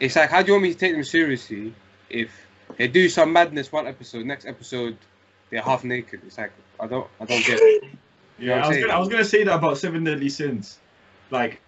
[0.00, 1.74] it's like, how do you want me to take them seriously
[2.10, 2.30] if
[2.76, 4.98] they do some madness one episode, next episode
[5.50, 6.20] they're half naked?
[6.26, 7.60] It's like I don't, I don't get.
[7.60, 7.70] It.
[8.44, 8.80] You know Yeah, I was saying?
[8.80, 10.80] gonna I was gonna say that about Seven Deadly Sins.
[11.30, 11.63] Like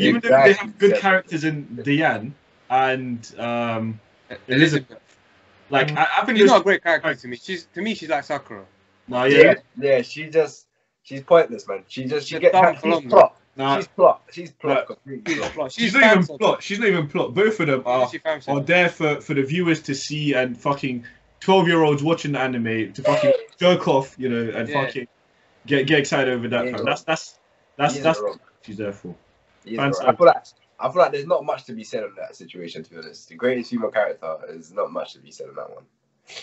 [0.00, 0.30] even Exactly.
[0.30, 2.34] though they have good characters in Diane
[2.70, 4.00] and um
[4.48, 4.98] Elizabeth,
[5.70, 7.36] like I, I think she's there's not a great character to me.
[7.36, 8.64] She's to me, she's like Sakura.
[9.08, 9.54] No, Yeah, yeah.
[9.78, 10.02] yeah.
[10.02, 10.66] She just
[11.02, 11.82] she's pointless, man.
[11.88, 13.36] She just she She's gets dumb she's blonde, plot.
[13.54, 14.22] Nah, She's plot.
[14.30, 14.86] She's plot.
[14.88, 15.52] But- She's, plot.
[15.52, 15.72] plot.
[15.72, 16.62] she's she's not even plot.
[16.62, 17.34] She's not even plot.
[17.34, 21.04] Both of them are She are there for for the viewers to see and fucking
[21.40, 24.84] twelve year olds watching the anime to fucking jerk off, you know, and Yeah.
[24.86, 25.08] fucking
[25.66, 26.64] get get excited over that.
[26.66, 26.76] Yeah.
[26.76, 26.84] fam.
[26.86, 27.38] That's that's
[27.76, 29.14] that's He's that's what she's there for.
[29.64, 30.02] He's Fan wrong.
[30.06, 30.44] I feel like
[30.80, 32.82] I feel like there's not much to be said on that situation.
[32.82, 35.70] To be honest, the greatest female character is not much to be said on that
[35.70, 35.84] one.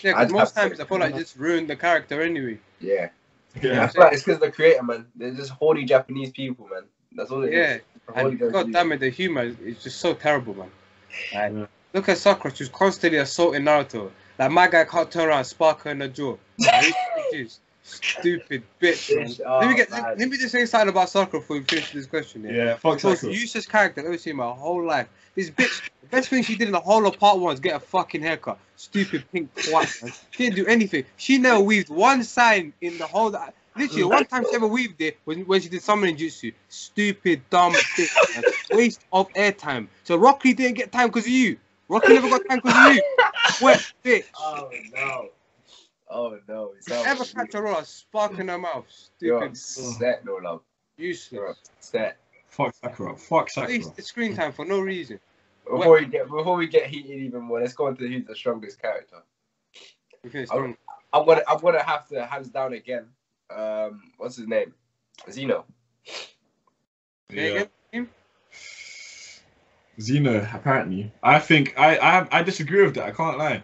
[0.02, 2.22] Yeah, I'd because most have to- times I feel like it just ruined the character
[2.22, 2.58] anyway.
[2.80, 3.08] Yeah,
[3.56, 3.86] I Yeah.
[3.88, 5.06] feel like it's because the creator, man.
[5.16, 6.84] They're just horny Japanese people, man.
[7.12, 7.54] That's all it is.
[7.54, 7.78] Yeah,
[8.14, 10.70] Horny and Japanese god damn it, the humor is, is just so terrible, man.
[11.34, 11.66] Like, Yeah.
[11.92, 14.10] Look at Sakura, she's constantly assaulting Naruto.
[14.38, 16.36] Like my guy can't turn around and spark her in the jaw.
[16.58, 16.94] Like, these
[17.34, 17.58] bitches,
[17.90, 21.58] Stupid bitch, let me oh, get let, let me just say something about Sakura before
[21.58, 22.44] we finish this question.
[22.44, 22.52] Yeah.
[22.52, 23.32] Yeah, fuck Most Sakura.
[23.34, 25.08] useless character I've ever seen in my whole life.
[25.34, 27.76] This bitch, the best thing she did in the whole of part one is get
[27.76, 28.58] a fucking haircut.
[28.76, 30.12] Stupid pink twat, man.
[30.30, 31.04] She didn't do anything.
[31.16, 33.30] She never weaved one sign in the whole.
[33.76, 36.52] Literally, the one time she ever weaved it was when she did summoning jutsu.
[36.68, 38.44] Stupid, dumb bitch, man.
[38.70, 39.88] Waste of airtime.
[40.04, 41.58] So Rock Lee didn't get time because of you.
[41.88, 43.02] Rock Lee never got time because of you.
[43.60, 44.24] Wet bitch.
[44.38, 45.30] Oh no.
[46.10, 46.72] Oh no.
[46.76, 48.86] It's Ever catch a roll, a spark in her mouth.
[49.20, 50.60] You're Stupid, upset, no love.
[50.96, 51.58] You're useless.
[51.78, 52.16] upset.
[52.48, 53.16] Fuck Sakura.
[53.16, 53.68] Fuck Sakura.
[53.72, 55.20] Waste the screen time for no reason.
[55.64, 58.82] Before we get before we get heated even more, let's go into who's the strongest
[58.82, 59.18] character.
[60.24, 60.56] We finished Oh.
[60.56, 60.76] strong.
[61.12, 63.06] I'm gonna I'm gonna have to hands down again.
[63.50, 64.74] Um, what's his name?
[65.30, 65.64] Zeno.
[67.30, 67.64] Say Yeah.
[67.92, 68.08] again?
[69.98, 71.12] Xena, apparently.
[71.22, 73.04] I think I, I I disagree with that.
[73.04, 73.62] I can't lie.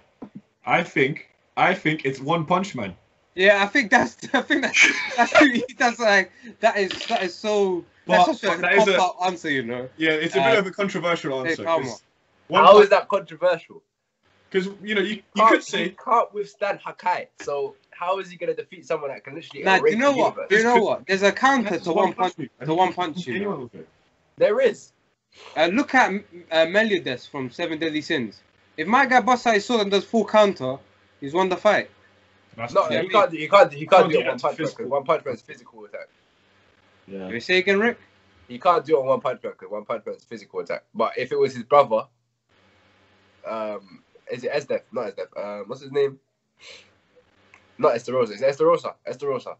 [0.64, 2.94] I think I think it's One Punch Man.
[3.34, 5.32] Yeah, I think that's I think that's that's
[5.78, 9.16] that's like that is that is so But- that's such but a that is pop
[9.20, 9.88] a- answer, you know.
[9.96, 11.64] Yeah, it's a Uh, bit of a controversial hey, answer.
[11.64, 12.02] come Because
[12.52, 13.82] How is that controversial?
[14.50, 17.26] Because you know you, you Can't- could say he can't withstand Hakai.
[17.40, 20.34] So how is he gonna defeat someone that can literally Now, do you know what?
[20.34, 20.46] universe?
[20.50, 21.07] Do you know what?
[21.07, 22.48] There's a counter to one punch me.
[22.61, 23.38] I to one punch, you know.
[23.38, 23.88] anyone with it.
[24.36, 24.92] There is.
[25.57, 26.12] Uh, look at
[26.52, 28.40] uh, Meliodas from Seven Deadly Sins.
[28.76, 30.76] If my guy busts out his sword and does full counter,
[31.20, 31.90] he's won the fight.
[32.56, 34.26] That's No, yeah, you can't do you can't do you can't Can't do do it
[34.26, 34.84] on one punch physical.
[34.84, 36.08] because one punch man is physical attack.
[37.06, 37.28] yeah.
[37.28, 37.98] You say again, Rick?
[38.48, 40.84] You can't do it on one punch man because one punch man is physical attack.
[40.94, 42.06] But if it was his brother,
[43.46, 44.82] um, is it Esdef?
[44.92, 45.36] Not Esdef.
[45.60, 46.18] Um, what's his name?
[47.78, 48.30] Not Estarossa.
[48.32, 48.94] It's Estarossa.
[49.06, 49.56] Estarossa.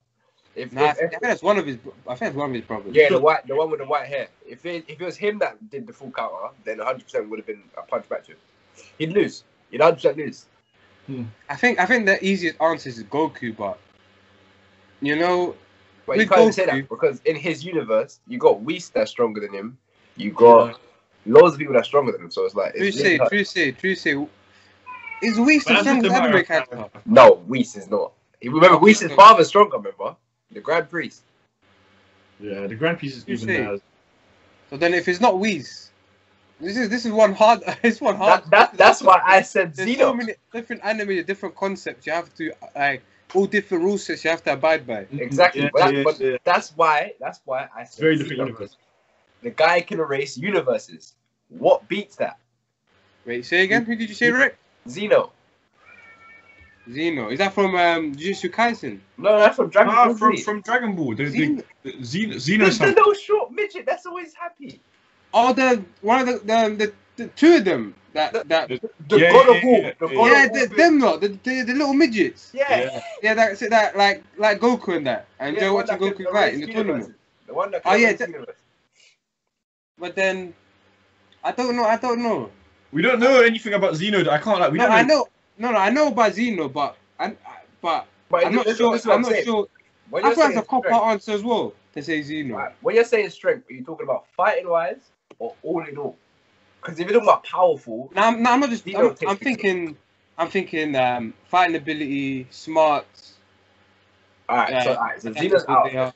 [0.55, 1.77] If, Nah, I if, think, I think that's one of his.
[2.07, 2.95] I think that's one of his brothers.
[2.95, 4.29] yeah, the white, the one with the white hair.
[4.49, 7.39] If it, if it was him that did the full counter, then 100 percent would
[7.41, 8.39] have been a punch back to him.
[8.99, 9.45] He'd lose.
[9.71, 10.47] He'd 100 percent lose.
[11.49, 13.79] I think I think the easiest answer is Goku, but
[15.01, 15.55] you know,
[16.07, 19.41] But you can't even say that because in his universe, you got Whis that's stronger
[19.41, 19.79] than him.
[20.17, 20.81] You got
[21.27, 22.31] loads of people that's stronger than him.
[22.31, 24.27] So it's like true it's say, really true say, true say.
[25.23, 26.77] Is Whis But the that's just strongest a matter anime of character?
[26.77, 27.01] character.
[27.07, 28.13] No, Whis is not.
[28.41, 29.77] You remember Whis' father's stronger.
[29.79, 30.17] Remember
[30.51, 31.23] the Grand Priest.
[32.39, 33.83] Yeah, the Grand Priest is You even see.
[34.71, 35.91] So then, if it's not Whis,
[36.61, 37.63] this is this is one hard.
[37.83, 38.43] It's one hard.
[38.45, 40.07] That, that that's why I said There's Zeno.
[40.11, 42.07] so many different anime, different concepts.
[42.07, 43.03] You have to like
[43.35, 44.25] all different rules sets.
[44.25, 45.07] You have to abide by.
[45.13, 45.63] Exactly.
[45.63, 46.37] Yeah, but that- yeah, but yeah.
[46.45, 48.45] that's why that's why I said very different Zeno.
[48.47, 48.77] universe.
[49.43, 51.15] The guy can erase universes.
[51.49, 52.39] What beats that?
[53.27, 53.85] Wait, say again.
[53.85, 54.57] Who did you say, Rick?
[54.89, 55.33] Zeno.
[56.91, 57.31] Zeno.
[57.31, 59.01] Is that from um, Jujutsu Kaisen?
[59.19, 60.43] No, that's from Dragon Ah, Ball from Z.
[60.45, 61.15] from Dragon Ball.
[61.17, 61.63] The, the, Zeno.
[61.83, 64.81] the Zeno, the, Zeno the little short midget that's always happy.
[65.35, 67.95] Oh, the one of the the, the, the two of them.
[68.13, 68.69] That The- that.
[68.69, 69.79] The- The Yeah, God of War.
[69.79, 70.15] yeah, the yeah.
[70.15, 72.51] God Yeah, of the, them lot, the, the the little midgets.
[72.55, 72.81] Yeah.
[72.81, 73.01] Yeah.
[73.23, 73.71] Yeah, that's it.
[73.71, 75.27] That like like Goku and that.
[75.39, 77.15] I Yeah, enjoy the one watching that can Goku fight in erase the tournament.
[77.47, 78.57] The one that Oh, yeah, that-
[79.99, 80.55] But then,
[81.45, 81.85] I don't know.
[81.85, 82.51] I don't know.
[82.93, 84.29] We don't know anything about Zeno.
[84.31, 84.73] I can't like.
[84.73, 85.29] We no, don't I know.
[85.59, 87.35] No, no, I know about Zeno, but I, I
[87.81, 88.93] but But I'm not sure.
[88.93, 89.45] this is I'm not saying.
[89.45, 89.69] sure.
[90.11, 92.57] When I you're it's a cop out answer as well to say Zeno.
[92.57, 96.17] Right, When you're saying strength, are you talking about fighting wise or all in all?
[96.81, 98.87] Because if you're talking about powerful, No, I'm, no, I'm not just.
[98.89, 99.97] I'm, I'm the thinking.
[100.39, 103.07] I'm thinking um, fighting ability, smart.
[104.49, 104.69] all right.
[104.85, 106.15] so Yeah, all right, so that's out.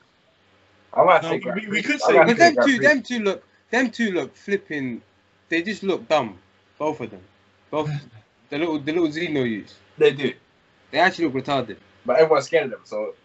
[0.93, 3.19] I'm gonna No, say we- we could say- gonna But But them two, them two
[3.19, 5.01] look, them two look flipping.
[5.49, 6.37] They just look dumb,
[6.77, 7.21] both of them.
[7.71, 7.89] Both
[8.49, 9.73] the little, the little Zeno use.
[9.97, 10.33] They do,
[10.91, 11.77] They actually look retarded.
[12.05, 12.81] but everyone's scared of them.
[12.83, 13.15] So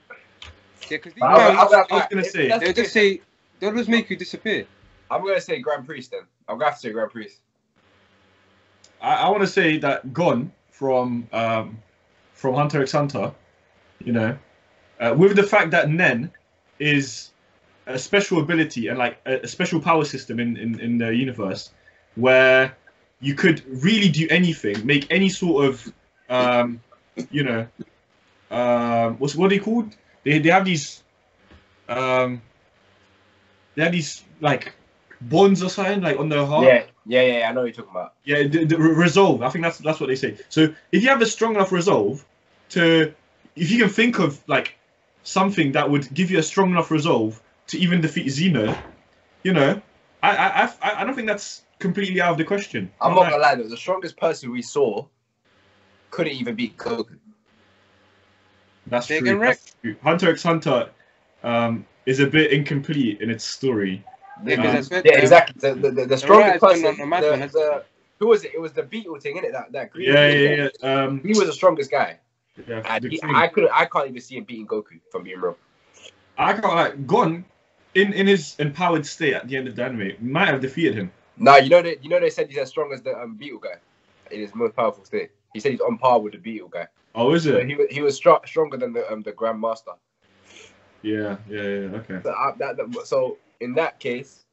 [0.88, 3.20] Yeah, because I'm, I'm, I'm, I was gonna say, that's they'll the just say,
[3.60, 4.66] they'll just make you disappear.
[5.10, 6.22] I'm gonna say Grand Priest then.
[6.48, 7.40] I'm gonna to say Grand Priest.
[9.00, 11.78] I, I want to say that Gon from um,
[12.32, 13.32] from Hunter x Hunter,
[14.04, 14.36] you know,
[15.00, 16.30] uh, with the fact that Nen
[16.78, 17.30] is
[17.86, 21.70] a special ability and like a, a special power system in, in, in the universe
[22.16, 22.76] where
[23.20, 25.92] you could really do anything, make any sort of,
[26.28, 26.80] um,
[27.30, 27.66] you know,
[28.50, 29.94] um, what's what are they called?
[30.24, 31.02] They they have these,
[31.88, 32.42] um,
[33.74, 34.72] they have these like
[35.20, 36.64] bonds or something like on their heart.
[36.64, 37.48] Yeah, yeah, yeah, yeah.
[37.48, 38.14] I know what you're talking about.
[38.24, 39.42] Yeah, the, the resolve.
[39.42, 40.36] I think that's that's what they say.
[40.48, 42.24] So if you have a strong enough resolve
[42.70, 43.14] to,
[43.54, 44.74] if you can think of like
[45.22, 48.76] something that would give you a strong enough resolve to even defeat Zeno,
[49.42, 49.80] you know,
[50.22, 52.90] I I I, I don't think that's completely out of the question.
[53.00, 53.68] I'm Not not gonna lie though.
[53.68, 55.06] The strongest person we saw
[56.10, 57.18] couldn't even beat Goku.
[58.86, 59.28] That's Say true.
[59.28, 59.96] again, That's true.
[60.02, 60.90] Hunter x Hunter
[61.42, 64.04] um, is a bit incomplete in its story.
[64.44, 65.60] Yeah, because I Yeah, exactly.
[65.60, 66.86] The, the, the, the strongest right, person.
[66.86, 67.82] on the Madman, the, that's-
[68.18, 68.52] who was it?
[68.54, 69.52] It was the Beetle thing, innit?
[69.52, 70.08] That that green.
[70.08, 71.02] Yeah, yeah, yeah.
[71.04, 72.18] Um, He was the strongest guy.
[72.66, 74.96] yeah And he, I could I can't even see him beating Goku.
[74.96, 75.56] If I'm being real.
[76.38, 77.44] I got like Gon
[77.94, 81.12] in in his empowered state at the end of the anime might have defeated him.
[81.38, 83.58] Nah, you know that you know they said he's as strong as the um, Beetle
[83.60, 83.76] guy
[84.30, 85.30] in his most powerful state.
[85.52, 86.86] He said he's on par with the Beetle guy.
[87.14, 87.66] Oh, is So it?
[87.66, 89.96] he was he was str- stronger than the um the Grandmaster.
[91.02, 91.96] Yeah, yeah, yeah.
[91.98, 92.18] Okay.
[92.24, 94.44] So, I, that, that- so in that case,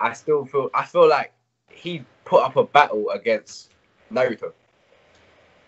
[0.00, 1.32] I still feel I feel like
[1.70, 3.70] he put up a battle against
[4.12, 4.52] Naruto.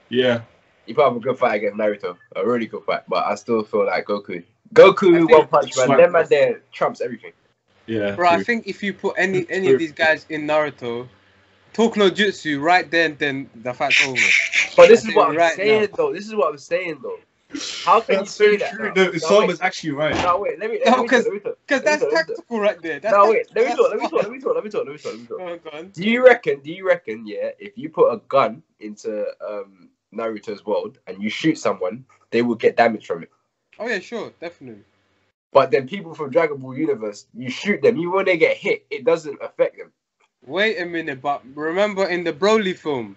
[0.09, 0.43] Yeah,
[0.87, 3.03] He put up a good fight against Naruto, a really good fight.
[3.09, 4.43] But I still feel like Goku,
[4.73, 6.29] Goku One Punch Man, them man us.
[6.29, 7.33] there trumps everything.
[7.87, 8.15] yeah.
[8.15, 11.09] Bro, I think if you put any any of these guys in Naruto,
[11.73, 14.17] talk no jutsu right then, then the fight's over.
[14.77, 16.13] But this I is what I'm right saying though.
[16.13, 17.19] This is what I'm saying though.
[17.85, 18.71] How can That's you so say that?
[18.73, 18.89] true.
[18.89, 18.95] now?
[18.95, 20.23] No, No, Sama's wait, actually right.
[20.23, 21.39] no, wait, let me, No, let me, talk, 'cause- me.
[21.41, 22.27] Because Let that's talk, let me talk.
[22.27, 23.01] tactical right there.
[23.01, 24.13] That's No, wait, let me that's talk, let me smart.
[24.13, 25.39] talk, let me talk, let me talk, let me talk, let me talk.
[25.39, 25.89] Go on, go on.
[25.91, 26.61] Do you reckon?
[26.61, 27.27] Do you reckon?
[27.27, 32.43] Yeah, if you put a gun into um, Naruto's world and you shoot someone, they
[32.43, 33.31] will get damage from it.
[33.79, 34.83] Oh yeah, sure, definitely.
[35.53, 38.85] But then people from Dragon Ball Universe, you shoot them, even when they get hit,
[38.91, 39.93] it doesn't affect them.
[40.45, 43.17] Wait a minute, but remember in the Broly film,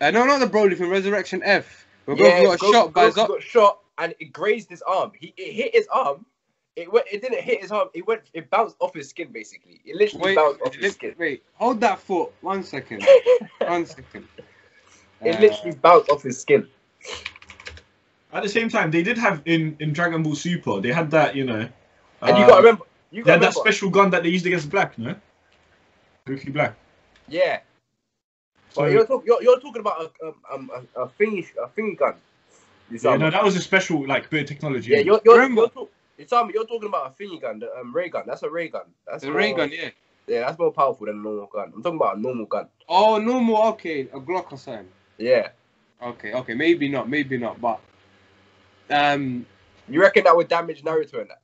[0.00, 1.86] uh, no, not the Broly film, Resurrection F,
[2.16, 3.28] where Goku got Goku- shot by Goku Zop.
[3.28, 5.12] got shot and it grazed his arm.
[5.18, 6.24] He it hit his arm.
[6.76, 7.06] It went.
[7.10, 7.88] It didn't hit his arm.
[7.94, 8.22] It went.
[8.34, 9.80] It bounced off his skin basically.
[9.84, 11.14] It literally Wait, bounced off his skin.
[11.18, 12.34] wait, hold that thought.
[12.40, 13.04] One second.
[13.66, 14.28] One second.
[15.24, 16.68] It Uh, literally bounced off his skin.
[18.32, 20.80] At the same time, they did have in in Dragon Ball Super.
[20.80, 21.68] They had that, you know.
[22.22, 22.84] And you uh, gotta remember.
[23.10, 25.14] You gotta had that special gun that they used against Black, no?
[26.28, 26.74] Goku Black.
[27.28, 27.60] Yeah.
[28.78, 31.98] So, But you're, talk, you're, you're talking about a, um, a, a thingy a thingy
[31.98, 32.14] gun.
[32.92, 34.92] Yeah, no, that was a special like bit of technology.
[34.92, 37.58] yeah, you're you're, Remember- you're, talk, you saw me, you're talking about a thingy gun,
[37.58, 38.22] the um, ray gun.
[38.24, 38.84] That's a ray gun.
[39.04, 39.90] That's The more, ray gun, yeah.
[40.28, 41.72] Yeah, that's more powerful than a normal gun.
[41.74, 42.68] I'm talking about a normal gun.
[42.88, 44.86] Oh, normal, okay, a Glock or something.
[45.18, 45.48] Yeah.
[46.00, 47.80] Okay, okay, maybe not, maybe not, but
[48.90, 49.44] um,
[49.88, 51.40] You reckon that would damage Naruto and that?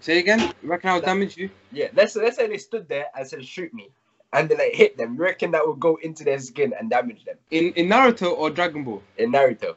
[0.00, 0.52] say again.
[0.62, 1.48] You reckon I would damage you?
[1.72, 1.88] Yeah.
[1.94, 3.88] Let's let's say they stood there and said shoot me,
[4.36, 5.14] and then it hit them.
[5.14, 8.50] You reckon that would go into their skin and damage them In in Naruto or
[8.50, 9.02] Dragon Ball?
[9.16, 9.76] in Naruto?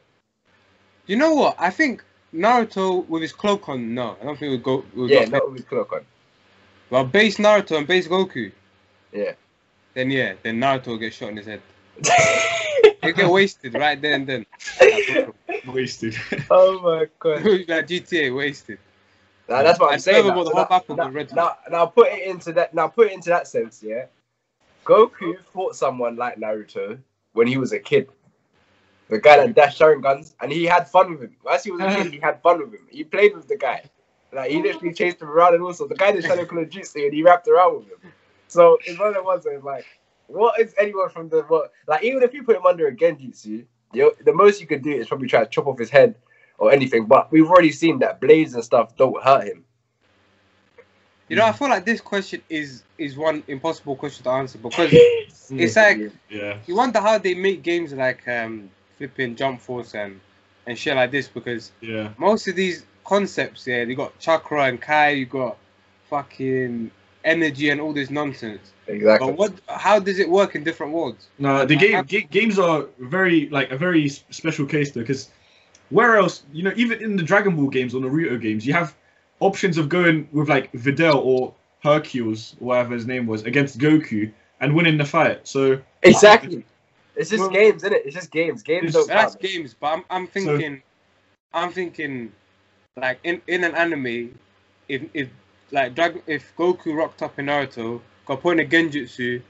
[1.06, 1.56] You know what?
[1.58, 2.04] I think
[2.34, 4.78] Naruto with his cloak on, no, I don't think it would go.
[4.78, 6.04] It would Yeah, not with his cloak on.
[6.90, 8.52] Well, base Naruto and base Goku,
[9.12, 9.32] Yeah.
[9.94, 11.62] then yeah, then Naruto will get shot in his head.
[13.02, 14.46] He'll get wasted right there and then.
[15.66, 16.14] wasted.
[16.50, 17.44] oh my god.
[17.44, 18.78] like GTA, wasted.
[19.48, 20.26] Now, that's what I'm And saying.
[20.28, 20.44] now.
[20.44, 22.72] the whole now, now, now, now put it into that.
[22.72, 23.82] Now put it into that sense.
[23.82, 24.06] Yeah,
[24.84, 26.98] Goku fought someone like Naruto
[27.32, 28.08] when he was a kid.
[29.08, 31.36] The guy that dashed Sharon guns, and he had fun with him.
[31.50, 32.86] As he was a kid, he had fun with him.
[32.88, 33.82] He played with the guy.
[34.32, 37.12] Like he literally chased him around, and also the guy that Shadow Clone Jutsu, and
[37.12, 38.12] he wrapped around with him.
[38.46, 39.84] So it's one of the ones where like,
[40.28, 41.72] what is anyone from the what?
[41.88, 45.08] Like even if you put him under a Genjutsu, the most you could do is
[45.08, 46.14] probably try to chop off his head
[46.58, 47.06] or anything.
[47.06, 49.64] But we've already seen that blades and stuff don't hurt him.
[51.30, 54.90] You know, I feel like this question is is one impossible question to answer because
[55.50, 56.58] it's like yeah.
[56.66, 58.68] you wonder how they make games like um
[58.98, 60.20] flipping Jump Force and
[60.66, 62.10] and shit like this because Yeah.
[62.18, 65.56] most of these concepts, yeah, they got chakra and kai, you got
[66.10, 66.90] fucking
[67.24, 68.72] energy and all this nonsense.
[68.88, 69.28] exactly.
[69.28, 69.52] But what?
[69.68, 71.28] How does it work in different worlds?
[71.38, 75.30] No, the game ga- games are very like a very special case though, because
[75.90, 78.96] where else, you know, even in the Dragon Ball games or Naruto games, you have
[79.40, 84.74] options of going with like Videl or Hercules, whatever his name was, against Goku and
[84.74, 85.46] winning the fight.
[85.48, 86.64] So Exactly.
[87.16, 88.02] It's just Well- games, isn't it?
[88.06, 88.62] It's just games.
[88.62, 89.42] Games It's- don't That's count.
[89.42, 90.82] games, but I'm I'm thinking,
[91.52, 92.32] I'm thinking,
[92.96, 94.38] like in in an anime,
[94.88, 95.28] if if
[95.72, 99.42] like Dragon, if Goku rocked up in Naruto, got point a Genjutsu,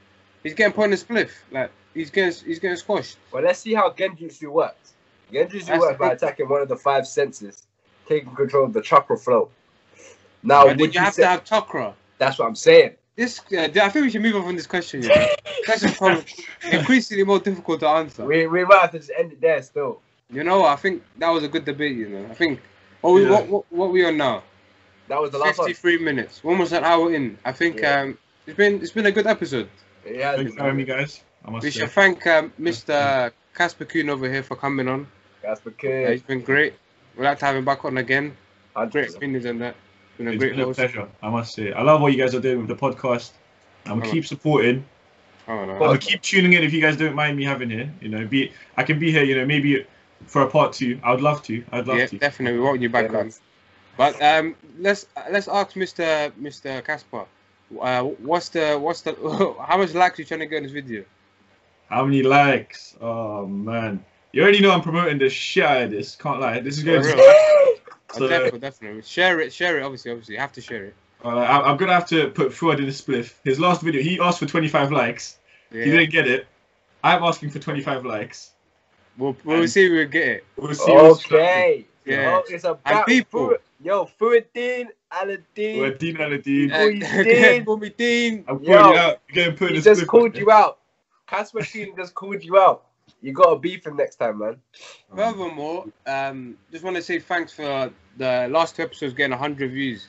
[0.43, 1.31] he's getting point a spliff.
[1.51, 3.17] Like he's getting he's getting squashed.
[3.31, 4.93] Well, let's see how Genjutsu works.
[5.31, 7.67] Genjutsu That's works by attacking one of the five senses,
[8.07, 9.49] taking control of the chakra flow.
[10.43, 11.93] Now, but would you you have say, to have chakra.
[12.17, 12.91] that's what I'm saying.
[13.15, 15.03] This uh, I think we should move on from this question.
[15.03, 15.27] Yeah,
[15.65, 16.25] question probably
[16.71, 18.25] increasingly more difficult to answer.
[18.25, 20.01] We, we might have to just end it there still.
[20.31, 21.97] You know, I think that was a good debate.
[21.97, 22.59] You know, I think
[23.01, 23.31] what we Yeah.
[23.31, 24.43] what, what what we on now?
[25.09, 25.67] That was the last one.
[25.67, 27.37] Fifty-three minutes, almost an hour in.
[27.43, 28.01] I think Yeah.
[28.01, 28.17] um,
[28.47, 29.69] it's been it's been a good episode.
[30.05, 31.21] Yeah, Thanks for having me, guys.
[31.47, 31.69] We say.
[31.81, 33.31] should thank um, Mr.
[33.53, 35.05] Casper Kuhn over here for coming on.
[35.43, 36.73] That's Uh, because he's been great.
[37.17, 38.35] We'd like to have him back on again.
[38.91, 39.15] Great 100%.
[39.17, 39.75] opinions on that.
[40.21, 41.73] Been a It's great been a pleasure, I must say.
[41.73, 43.31] I love what you guys are doing with the podcast.
[43.87, 44.13] I'm gonna Oh.
[44.13, 44.85] keep supporting.
[45.47, 45.73] Oh, no.
[45.73, 47.91] I'm gonna keep tuning in if you guys don't mind me having here.
[48.01, 49.23] You know, be I can be here.
[49.23, 49.83] You know, maybe
[50.27, 50.99] for a part two.
[51.01, 51.63] I would love to.
[51.71, 52.17] I'd love yeah, to.
[52.19, 52.59] definitely.
[52.59, 53.31] We want you back Yeah, on.
[53.97, 56.31] But um, let's let's ask Mr.
[56.39, 56.85] Mr.
[56.85, 57.25] Casper.
[57.81, 59.13] Uh, what's the what's the
[59.67, 61.03] how much likes you trying to get in this video?
[61.89, 62.95] How many likes?
[63.01, 66.15] Oh man, you already know I'm promoting the shit out of this.
[66.15, 66.59] Can't lie.
[66.59, 67.60] This is going For to.
[68.19, 68.23] Real.
[68.23, 69.01] Oh, So- definitely, definitely.
[69.03, 69.83] Share it, share it.
[69.83, 70.95] Obviously, obviously, you have to share it.
[71.23, 73.33] Uh, I- I'm gonna have to put Fuad in a spliff.
[73.43, 75.37] His last video, he asked for 25 likes.
[75.71, 75.85] Yeah.
[75.85, 76.47] He didn't get it.
[77.03, 78.51] I'm asking for 25 likes.
[79.17, 79.85] We'll, we'll see.
[79.85, 80.45] if We'll get it.
[80.55, 80.91] We'll see.
[80.91, 81.85] what's Okay.
[82.05, 82.39] Yeah.
[82.41, 83.49] Oh, it's about people.
[83.49, 85.79] Fu- Yo, Fuadin Aladdin.
[85.79, 85.93] We're
[86.25, 86.69] Aladdin.
[86.69, 87.65] You did.
[87.65, 88.45] Call me Dean.
[88.47, 88.77] I'm Yo.
[88.77, 89.19] calling you out.
[89.27, 90.07] You're getting put in He a just spliff.
[90.07, 90.79] called you out.
[91.27, 92.85] Casper Kuhn just called you out.
[93.21, 94.57] You gotta beef him next time, man.
[95.15, 100.07] Furthermore, um, just want to say thanks for the last two episodes getting 100 views.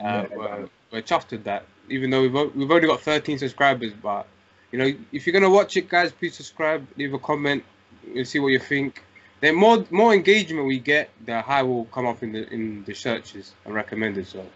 [0.00, 0.36] Uh, Yeah.
[0.36, 1.64] we're, we're chuffed with that.
[1.88, 4.26] Even though we've, we've only got 13 subscribers, but
[4.70, 7.64] you know, if you're gonna watch it, guys, please subscribe, leave a comment,
[8.14, 9.02] and see what you think.
[9.40, 12.94] The more more engagement we get, the higher will come up in the in the
[12.94, 14.26] searches and recommended.
[14.26, 14.46] So,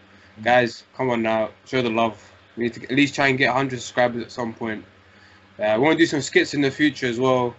[0.43, 2.17] guys, come on now, show the love.
[2.55, 4.85] We need to at least try and get 100 subscribers at some point.
[5.59, 7.53] Uh, we want to do some skits in the future as well.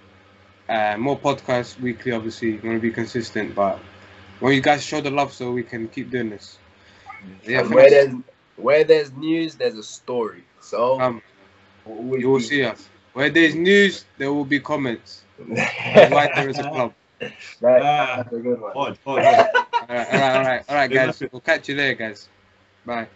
[0.68, 2.58] Uh, more podcasts weekly, obviously.
[2.58, 3.78] We want to be consistent, but
[4.40, 6.58] want you guys show the love so we can keep doing this.
[7.44, 8.14] Yeah, where there's
[8.56, 10.44] where there's news, there's a story.
[10.60, 11.22] So Um,
[11.86, 12.88] always you will see us.
[13.14, 15.22] Where there's news, there will be comments.
[15.38, 16.92] That's why there is a club.
[17.60, 18.72] Right, Ah, that's a good one.
[18.72, 19.18] Pod, pod.
[19.18, 19.48] All right,
[19.88, 21.20] all right, all right, all right, guys.
[21.32, 22.28] We'll catch you there, guys.
[22.86, 23.08] Bye.